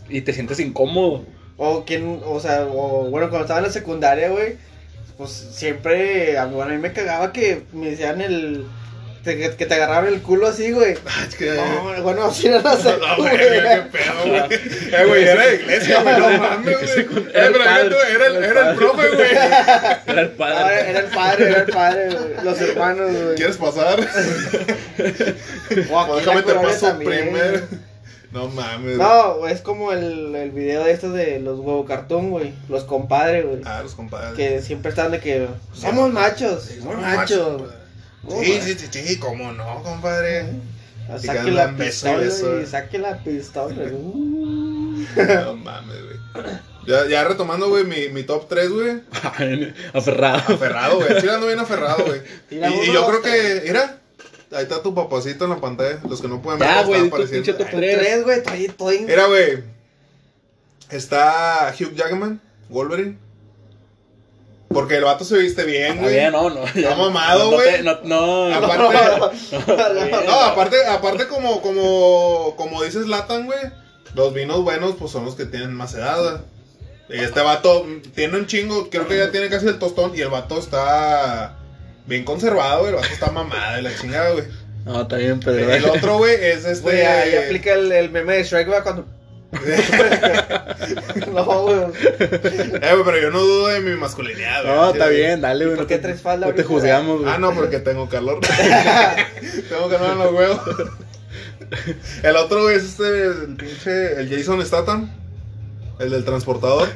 [0.08, 1.26] Y te sientes incómodo.
[1.58, 4.56] O quien, o sea, o bueno, cuando estaba en la secundaria, güey,
[5.18, 8.64] pues siempre, bueno, a mí me cagaba que me decían el,
[9.24, 10.94] te- que, te agarraban el culo así, güey.
[11.06, 11.26] Ah.
[11.96, 14.60] No, bueno, así era la No, secu, güey, qué pedo, güey.
[14.92, 17.00] Eh, güey, era de iglesia, güey, no mames, güey.
[17.00, 17.46] Eh, Era
[17.80, 19.30] el era, era, profe, güey.
[20.06, 20.90] Era el No, padre.
[20.90, 22.44] era el padre, era el padre, güey.
[22.44, 23.34] Los hermanos, güey.
[23.36, 24.00] ¿Quieres pasar?
[25.90, 27.60] O déjame te paso primero.
[28.32, 28.96] No mames.
[28.98, 32.52] No, es como el, el video de estos de los huevo cartón, güey.
[32.68, 33.60] Los compadres, güey.
[33.64, 34.34] Ah, los compadres.
[34.36, 37.62] Que siempre están de que somos machos, somos machos.
[38.28, 38.62] Sí, güey.
[38.62, 40.46] sí, sí, sí, cómo no, compadre.
[41.08, 42.60] Ah, Y Saque que la pistola beso.
[42.60, 43.74] y saque la pistola.
[43.92, 45.04] Uh.
[45.16, 46.44] No mames, güey.
[46.86, 49.00] Ya, ya retomando, güey, mi, mi top 3, güey.
[49.92, 50.54] Aferrado.
[50.54, 51.20] Aferrado, güey.
[51.20, 52.20] Sí, ando bien aferrado, güey.
[52.50, 53.98] Y, yo creo que, mira,
[54.52, 55.98] ahí está tu papacito en la pantalla.
[56.08, 57.64] Los que no pueden Ya, ver, güey, está di tu apareciendo.
[57.64, 57.70] top
[58.78, 59.64] güey, Mira, güey.
[60.90, 63.18] Está Hugh Jackman, Wolverine.
[64.74, 66.14] Porque el vato se viste bien, Está güey.
[66.14, 66.64] bien, no, no.
[66.74, 66.94] ya.
[66.94, 67.82] mamado, No güey.
[67.82, 68.54] No, no.
[68.54, 73.58] Aparte, No, no, aparte, aparte como, como, como dices Latan, güey.
[74.14, 76.34] Los vinos buenos, pues son los que tienen más edad, güey.
[77.20, 80.12] Y este vato tiene un chingo, creo que ya tiene casi el tostón.
[80.16, 81.56] Y el vato está
[82.06, 82.90] bien conservado, güey.
[82.90, 84.44] El vato está mamada de la chingada, güey.
[84.84, 85.72] No, está bien, pero.
[85.72, 86.82] El otro, güey, es este.
[86.82, 89.06] Güey, ahí aplica el, el meme de Shrek, güey, cuando...
[91.32, 91.76] no, güey.
[91.78, 94.74] Eh, güey, pero yo no dudo de mi masculinidad, güey.
[94.74, 95.76] No, Sí, está bien, dale, güey.
[95.76, 97.32] por qué te- traes falda No te juzgamos, güey.
[97.32, 98.40] Ah, no, porque tengo calor.
[99.68, 100.60] tengo calor en los huevos.
[102.22, 105.10] El otro, güey, es este, el pinche, el Jason Statham.
[105.98, 106.88] El del transportador.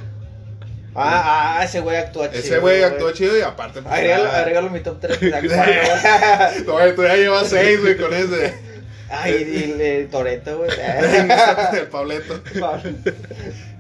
[0.95, 2.41] Ah, ah, ese güey actúa chido.
[2.43, 3.83] Ese güey actuó chido y aparte.
[3.83, 5.19] pues, Agrégalo, agrégalo mi top 3.
[6.67, 8.55] No, güey, tú ya llevas seis, güey, con ese.
[9.11, 10.71] Ay, y el, el Toreto, güey.
[11.79, 12.41] el Pableto.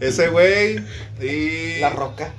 [0.00, 0.80] Ese güey
[1.20, 1.80] y.
[1.80, 2.30] La Roca.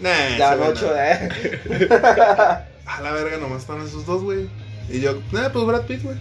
[0.00, 0.96] Nah, Ya güey ocho, no.
[0.96, 1.28] eh.
[2.86, 4.48] A la verga, nomás están esos dos, güey.
[4.90, 6.16] Y yo, nah, pues Brad Pitt, güey.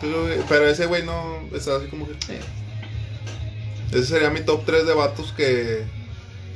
[0.00, 2.12] Pero, güey, pero ese güey no está así como que.
[2.12, 2.40] eh.
[3.92, 5.84] Ese sería mi top 3 de vatos que.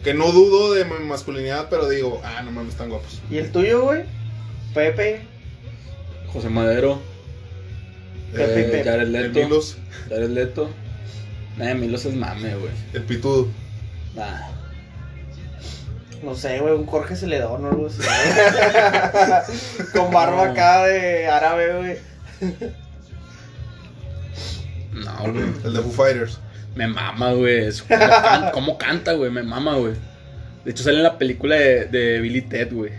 [0.04, 3.20] Que no dudo de mi masculinidad, pero digo, ah, no mames, están guapos.
[3.30, 4.04] ¿Y el tuyo, güey?
[4.72, 5.22] Pepe.
[6.32, 7.00] José Madero.
[8.34, 8.82] Eh.
[8.84, 9.40] Jared El Leto.
[9.40, 9.76] Milos,
[10.08, 10.70] Jared Leto.
[11.56, 12.72] Nah, Milos es mame, güey.
[12.92, 13.48] el pitudo.
[14.14, 14.48] Nah.
[16.22, 18.00] No sé, güey, un Jorge Celedón o algo así.
[19.92, 21.96] Con barba acá de árabe, güey.
[24.92, 25.44] No, güey.
[25.64, 26.40] El de Foo Fighters.
[26.74, 27.66] Me mama, güey.
[27.66, 29.30] Es- ¿Cómo, can- cómo canta, güey?
[29.30, 29.92] Me mama, güey.
[30.64, 32.92] De hecho, sale en la película de, de Billy Ted, güey.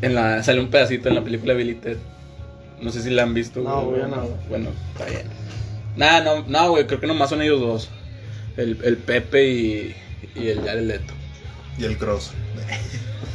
[0.00, 1.98] En la, sale un pedacito en la película de Billy Ted.
[2.82, 4.28] No sé si la han visto, No, güey, no.
[4.48, 5.22] Bueno, está bien.
[5.96, 6.86] Nah, no, no, güey.
[6.86, 7.88] Creo que nomás son ellos dos.
[8.56, 9.96] El, el Pepe y,
[10.34, 11.14] y el Jared Leto.
[11.78, 12.32] Y el Cross.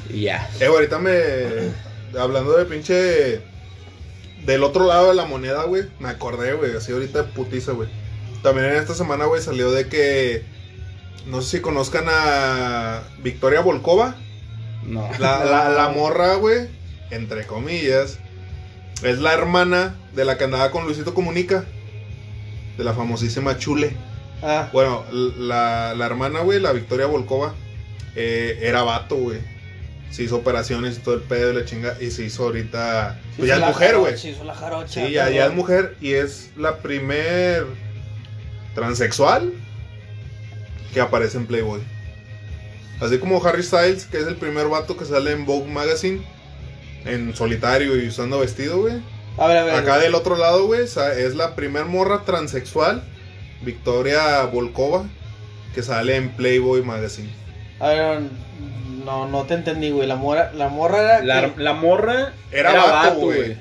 [0.10, 0.50] Y ya.
[0.56, 1.14] Eh, güey, ahorita me.
[2.20, 3.41] Hablando de pinche.
[4.45, 5.84] Del otro lado de la moneda, güey.
[6.00, 6.76] Me acordé, güey.
[6.76, 7.89] Así ahorita putiza, güey.
[8.43, 10.43] También en esta semana, güey, salió de que.
[11.26, 14.16] No sé si conozcan a Victoria Volkova.
[14.86, 15.10] No.
[15.20, 16.68] La, la, la morra, güey.
[17.12, 18.20] Entre comillas.
[19.04, 21.66] Es la hermana de la que andaba con Luisito Comunica.
[22.78, 23.95] De la famosísima Chule.
[24.43, 27.56] Ah, Bueno, la, la hermana, güey, la Victoria Volkova,
[28.16, 29.39] eh, era vato, güey.
[30.12, 31.98] Se hizo operaciones y todo el pedo y la chinga.
[32.00, 33.20] Y se hizo ahorita.
[33.36, 34.18] Pues ya es mujer, güey.
[34.18, 35.06] Se hizo la jarocha.
[35.06, 35.95] Sí, ya, ya es mujer.
[36.02, 37.66] Y es la primer
[38.74, 39.54] transexual
[40.93, 41.82] que aparece en Playboy.
[43.02, 46.22] Así como Harry Styles, que es el primer vato que sale en Vogue Magazine,
[47.06, 48.95] en solitario y usando vestido, güey.
[49.38, 49.76] A ver, a ver.
[49.76, 53.04] Acá del otro lado, güey, es la primer morra transexual,
[53.62, 55.06] Victoria Volkova,
[55.76, 57.30] que sale en Playboy Magazine.
[57.80, 58.20] A ver,
[59.06, 60.08] no, no te entendí, güey.
[60.08, 61.24] La morra, la morra era.
[61.24, 63.58] La, que- la morra Era vato, güey.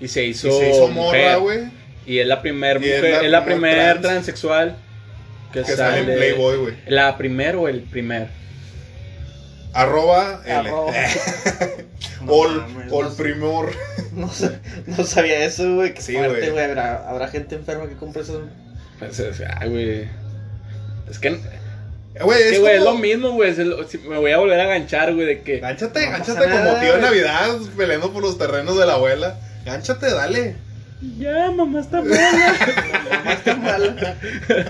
[0.00, 1.24] Y se hizo, Y se hizo mujer.
[1.24, 1.60] morra, güey,
[2.06, 4.02] Y es la primer es mujer, la es la primer primer trans.
[4.02, 4.76] transexual
[5.52, 6.74] que, que sale en Playboy, güey.
[6.86, 8.28] ¿La primer o el primer?
[9.74, 10.52] Arroba L.
[10.68, 10.92] Arroba.
[12.24, 13.70] No Ol, mames, ol no- primor.
[14.12, 14.52] No, sa-
[14.86, 15.92] no sabía eso, güey.
[15.92, 16.50] Qué Sí, fuerte, güey.
[16.52, 16.64] güey.
[16.64, 18.42] Habrá, habrá gente enferma que compre eso.
[18.98, 20.08] Pues, o sea, ay, güey.
[21.10, 21.38] Es que,
[22.18, 23.54] Güey, es, que, lo mismo, güey.
[24.08, 25.58] me voy a volver a ganchar, güey, de que.
[25.58, 27.02] Gánchate, No gánchate como nada, tío güey.
[27.02, 29.38] Navidad peleando por los terrenos de la abuela.
[29.66, 30.56] Gánchate, dale.
[31.18, 32.56] Ya, mamá está mala.
[33.10, 34.16] Mamá está mala.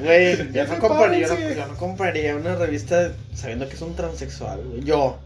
[0.00, 3.80] Güey, yo, Ya no compraría, yo, no, yo no compraría una revista sabiendo que es
[3.82, 4.82] un transexual, güey.
[4.82, 5.18] Yo.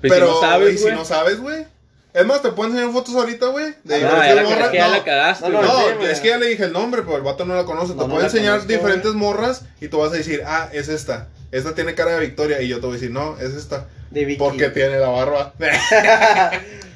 [0.00, 0.94] Pues Pero, si no sabes, y si güey.
[0.94, 1.64] no sabes, güey.
[2.12, 3.74] Es más, te puedo enseñar fotos ahorita, güey.
[3.84, 4.64] De Ah, diferentes que- morras.
[4.64, 5.68] es que ya No, la cagaste, No, güey.
[5.68, 6.10] No, sí, güey.
[6.12, 7.88] es que ya le dije el nombre, pero el vato no la conoce.
[7.88, 10.68] No, te no puedo la enseñar conozco, diferentes morras y tú vas a decir, ah,
[10.72, 11.28] es esta.
[11.52, 12.60] Esta tiene cara de Victoria.
[12.62, 13.86] Y yo te voy a decir, no, es esta.
[14.10, 14.38] De Vicky.
[14.38, 15.52] Porque tiene la barba.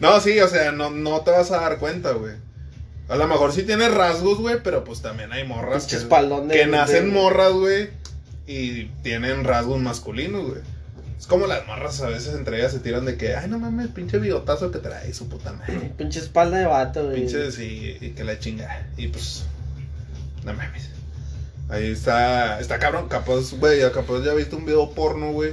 [0.00, 2.34] no, sí, o sea, no, no te vas a dar cuenta, güey.
[3.08, 6.54] A lo mejor sí tiene rasgos, güey, pero pues también hay morras que, espaldón de-
[6.54, 7.90] que nacen de- morras, güey,
[8.46, 10.60] y tienen rasgos masculinos, güey.
[11.18, 13.88] Es como las morras a veces entre ellas se tiran de que, ay, no mames,
[13.88, 15.92] pinche bigotazo que trae su puta madre.
[15.98, 17.16] Pinche espalda de vato, güey.
[17.20, 18.86] Pinche, sí, y que la chinga.
[18.96, 19.44] Y pues,
[20.44, 20.88] no mames.
[21.68, 25.52] Ahí está, está cabrón, capaz, güey, capaz ya viste un video porno, güey.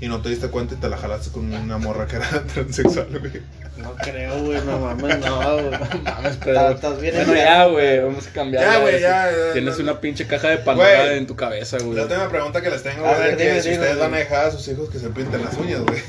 [0.00, 3.08] Y no te diste cuenta y te la jalaste con una morra que era transexual,
[3.18, 3.42] güey.
[3.78, 4.60] No creo, güey.
[4.64, 5.70] No mames, no, güey.
[5.70, 6.68] Mames, Estás- pero.
[6.70, 8.00] estás bien Bueno, ya, güey.
[8.00, 8.62] Vamos a cambiar.
[8.64, 9.82] Ya, güey, ya, ya, Tienes no.
[9.84, 11.18] una pinche caja de Pandora Güey.
[11.18, 11.96] en tu cabeza, güey.
[11.96, 14.06] La última pregunta que les tengo, A güey, es dime, que si dime, ustedes dime.
[14.08, 16.00] van a dejar a sus hijos que se pinten las uñas, güey.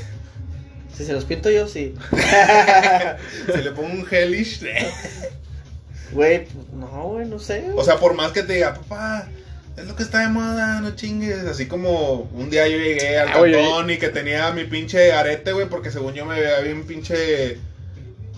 [0.96, 1.96] Si se los pinto yo, sí.
[3.54, 4.62] Si le pongo un hellish.
[6.12, 7.62] Güey, pues, no, güey, no sé.
[7.62, 7.78] güey.
[7.78, 9.28] O sea, por más que te diga, papá,
[9.80, 11.46] es lo que está de moda, no chingues.
[11.46, 15.54] Así como un día yo llegué al Ah, cantón y que tenía mi pinche arete,
[15.54, 17.58] güey, porque según yo me veía bien pinche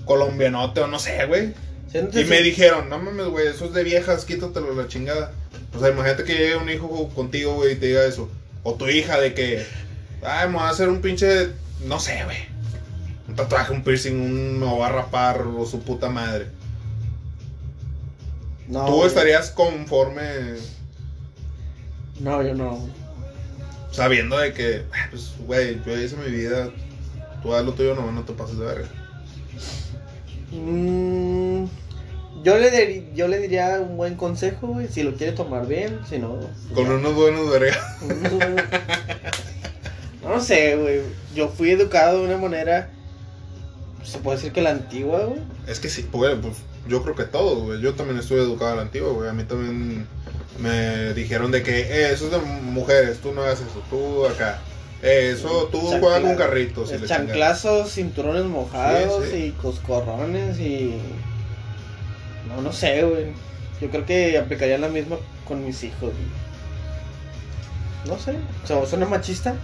[0.05, 1.53] colombianote o no sé, güey.
[1.93, 5.33] Y me dijeron, no mames, güey, eso es de viejas, quítatelo la chingada.
[5.75, 8.29] O sea, imagínate que llegue un hijo contigo, güey, y te diga eso.
[8.63, 9.65] O tu hija de que,
[10.23, 11.49] ay, me voy a hacer un pinche,
[11.85, 12.37] no sé, güey.
[13.27, 16.47] Un tatuaje, un piercing, un, me voy a rapar o su puta madre.
[18.67, 19.07] No, ¿Tú güey.
[19.07, 20.23] estarías conforme
[22.21, 22.87] No, yo no.
[23.91, 26.69] sabiendo de que, "Ah, pues, güey, yo hice mi vida,
[27.43, 28.87] tú haz lo tuyo, no, no te pases de verga?
[30.51, 31.65] Mm,
[32.43, 34.87] yo, le yo le diría un buen consejo, güey.
[34.87, 36.39] Si lo quiere tomar bien, si no.
[36.73, 36.93] Con ya.
[36.95, 37.77] unos buenos verga.
[40.23, 41.01] No sé, güey.
[41.35, 42.89] Yo fui educado de una manera.
[44.03, 45.39] Se puede decir que la antigua, güey.
[45.67, 46.57] Es que sí, güey, pues
[46.87, 47.81] yo creo que todos, güey.
[47.81, 49.29] Yo también estuve educado a la antigua, güey.
[49.29, 50.07] A mí también
[50.61, 54.59] me dijeron de que eh, eso es de mujeres, tú no hagas eso, tú acá.
[55.03, 56.91] Eh, eso, tú Chancla- juegas con carritos.
[56.91, 57.17] la chingada.
[57.25, 59.37] chanclazos, cinturones mojados Sí, sí.
[59.45, 60.95] y coscorrones y.
[62.47, 63.27] No, no sé, güey.
[63.81, 66.41] Yo creo que aplicaría la misma con mis hijos, güey.
[68.05, 68.35] No sé.
[68.63, 69.55] O sea, ¿suena machista?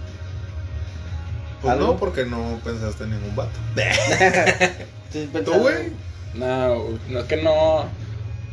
[1.62, 1.86] Pues ¿Algo?
[1.88, 3.58] no, porque no pensaste en ningún vato.
[5.44, 5.92] ¿Tú, güey?
[6.34, 7.84] No, no es que no.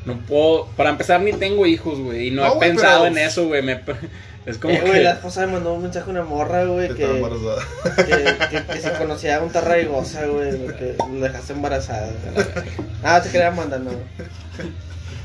[0.06, 0.68] No puedo.
[0.78, 2.28] Para empezar, ni tengo hijos, güey.
[2.28, 3.62] Y no, No, he güey, pensado pero- en eso, güey.
[3.64, 3.82] Me...
[4.46, 5.02] Es como Eh, güey, que.
[5.04, 7.64] la esposa me mandó un mensaje a una morra, güey, Que que, estaba embarazada.
[7.96, 12.12] que, que, que si conocía a un tarraigosa, güey, porque lo dejaste embarazada.
[12.32, 12.46] güey.
[13.04, 13.90] Ah, te quería mandar, no.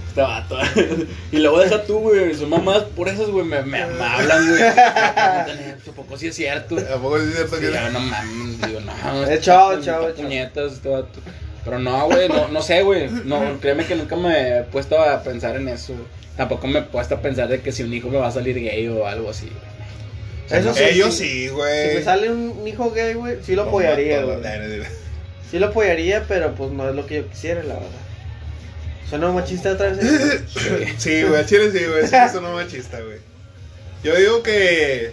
[0.08, 0.56] Este vato.
[1.32, 2.34] y luego deja tú, güey.
[2.34, 3.44] Son mamás por esas, güey.
[3.44, 4.62] Me, me, me hablan, güey.
[4.62, 5.46] ¿A
[5.94, 6.76] poco sí es cierto?
[6.78, 9.26] ¿A poco sí es cierto Y que yo, no mames, digo, no.
[9.26, 10.24] Eh, chao, está- chao, está chao.
[10.24, 11.20] puñetas, este vato.
[11.70, 13.08] Pero no, güey, no, no sé, güey.
[13.24, 15.92] No, créeme que nunca me he puesto a pensar en eso.
[15.92, 16.04] güey.
[16.36, 18.56] Tampoco me he puesto a pensar de que si un hijo me va a salir
[18.60, 20.60] gay o algo así, güey.
[20.60, 21.24] Eso sí, Ellos sí.
[21.24, 21.94] sí, Si güey.
[21.94, 24.38] me sale un hijo gay, güey, sí lo apoyaría, güey.
[25.48, 27.88] Sí lo apoyaría, pero pues no es lo que yo quisiera, la verdad.
[29.08, 30.00] ¿Suena machista otra vez?
[30.98, 32.06] Sí, güey, al chile sí, güey.
[32.06, 33.18] Sí, eso no es machista, güey.
[34.02, 35.12] Yo digo que.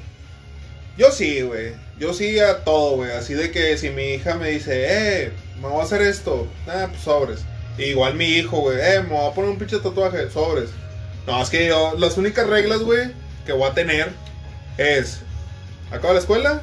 [0.97, 1.73] Yo sí, güey.
[1.99, 3.11] Yo sí a todo, güey.
[3.11, 5.31] Así de que si mi hija me dice, eh,
[5.61, 6.47] me voy a hacer esto.
[6.67, 7.45] Ah, pues sobres.
[7.77, 10.29] Igual mi hijo, güey, eh, me voy a poner un pinche tatuaje.
[10.31, 10.69] Sobres.
[11.25, 13.11] No, es que yo, las únicas reglas, güey,
[13.45, 14.11] que voy a tener
[14.77, 15.21] es.
[15.91, 16.61] Acaba la escuela.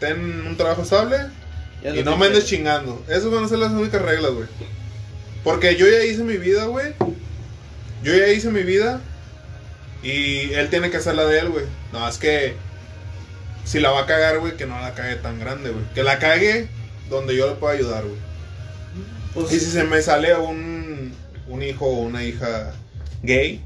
[0.00, 1.18] Ten un trabajo estable.
[1.82, 3.02] Ya Y no me andes chingando.
[3.08, 4.48] Esas van a ser las únicas reglas, güey.
[5.42, 6.94] Porque yo ya hice mi vida, güey.
[8.02, 9.00] Yo ya hice mi vida.
[10.02, 11.64] Y él tiene que hacer la de él, güey.
[11.92, 12.56] No, es que.
[13.64, 15.84] si la va a cagar, güey, que no la cague tan grande, güey.
[15.94, 16.68] Que la cague
[17.10, 18.16] donde yo le pueda ayudar, güey.
[19.34, 21.12] Pues, Y si se me sale un,
[21.48, 22.72] un hijo o una hija
[23.22, 23.60] gay,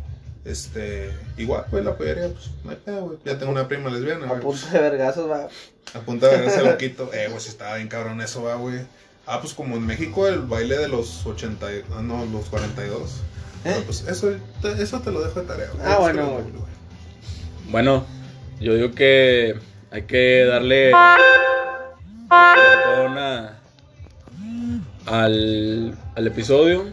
[0.44, 3.18] este, igual, güey, la apoyaría, pues, no hay pedo, güey.
[3.24, 4.40] Ya tengo una prima lesbiana, a güey.
[4.40, 5.48] punto pues, de vergazos va.
[5.94, 7.10] a punto de ver ese loquito.
[7.12, 8.78] Eh, güey, si estaba bien cabrón eso, va, güey.
[9.26, 13.10] Ah, pues como en México el baile de los 80, y- ah, no, los 42.
[13.66, 13.74] ¿Eh?
[13.76, 14.30] Ah, pues eso,
[14.62, 15.68] te- eso te lo dejo de tarea.
[15.74, 15.84] güey.
[15.86, 16.44] Ah, bueno, lo- güey.
[17.70, 18.06] Bueno,
[18.58, 19.56] yo digo que
[19.90, 20.92] hay que darle
[25.06, 26.86] al, al episodio.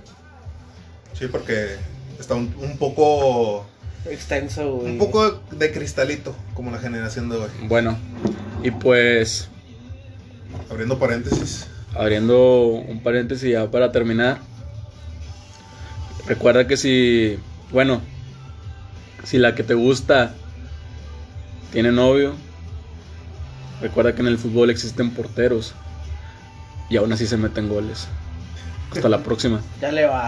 [1.13, 1.75] Sí, porque
[2.19, 3.65] está un, un poco,
[4.09, 4.91] Extenso, güey.
[4.93, 7.49] un poco de cristalito, como la generación de hoy.
[7.63, 7.97] Bueno,
[8.63, 9.49] y pues
[10.69, 11.67] Abriendo paréntesis.
[11.95, 14.39] abriendo un paréntesis ya para terminar.
[16.27, 17.37] Recuerda que si,
[17.71, 18.01] bueno,
[19.23, 20.33] si la que te gusta
[21.71, 22.33] tiene novio,
[23.81, 25.73] recuerda que en el fútbol existen porteros
[26.89, 28.07] y aún así se meten goles.
[28.91, 29.61] Hasta la próxima.
[29.81, 30.23] Ya le va.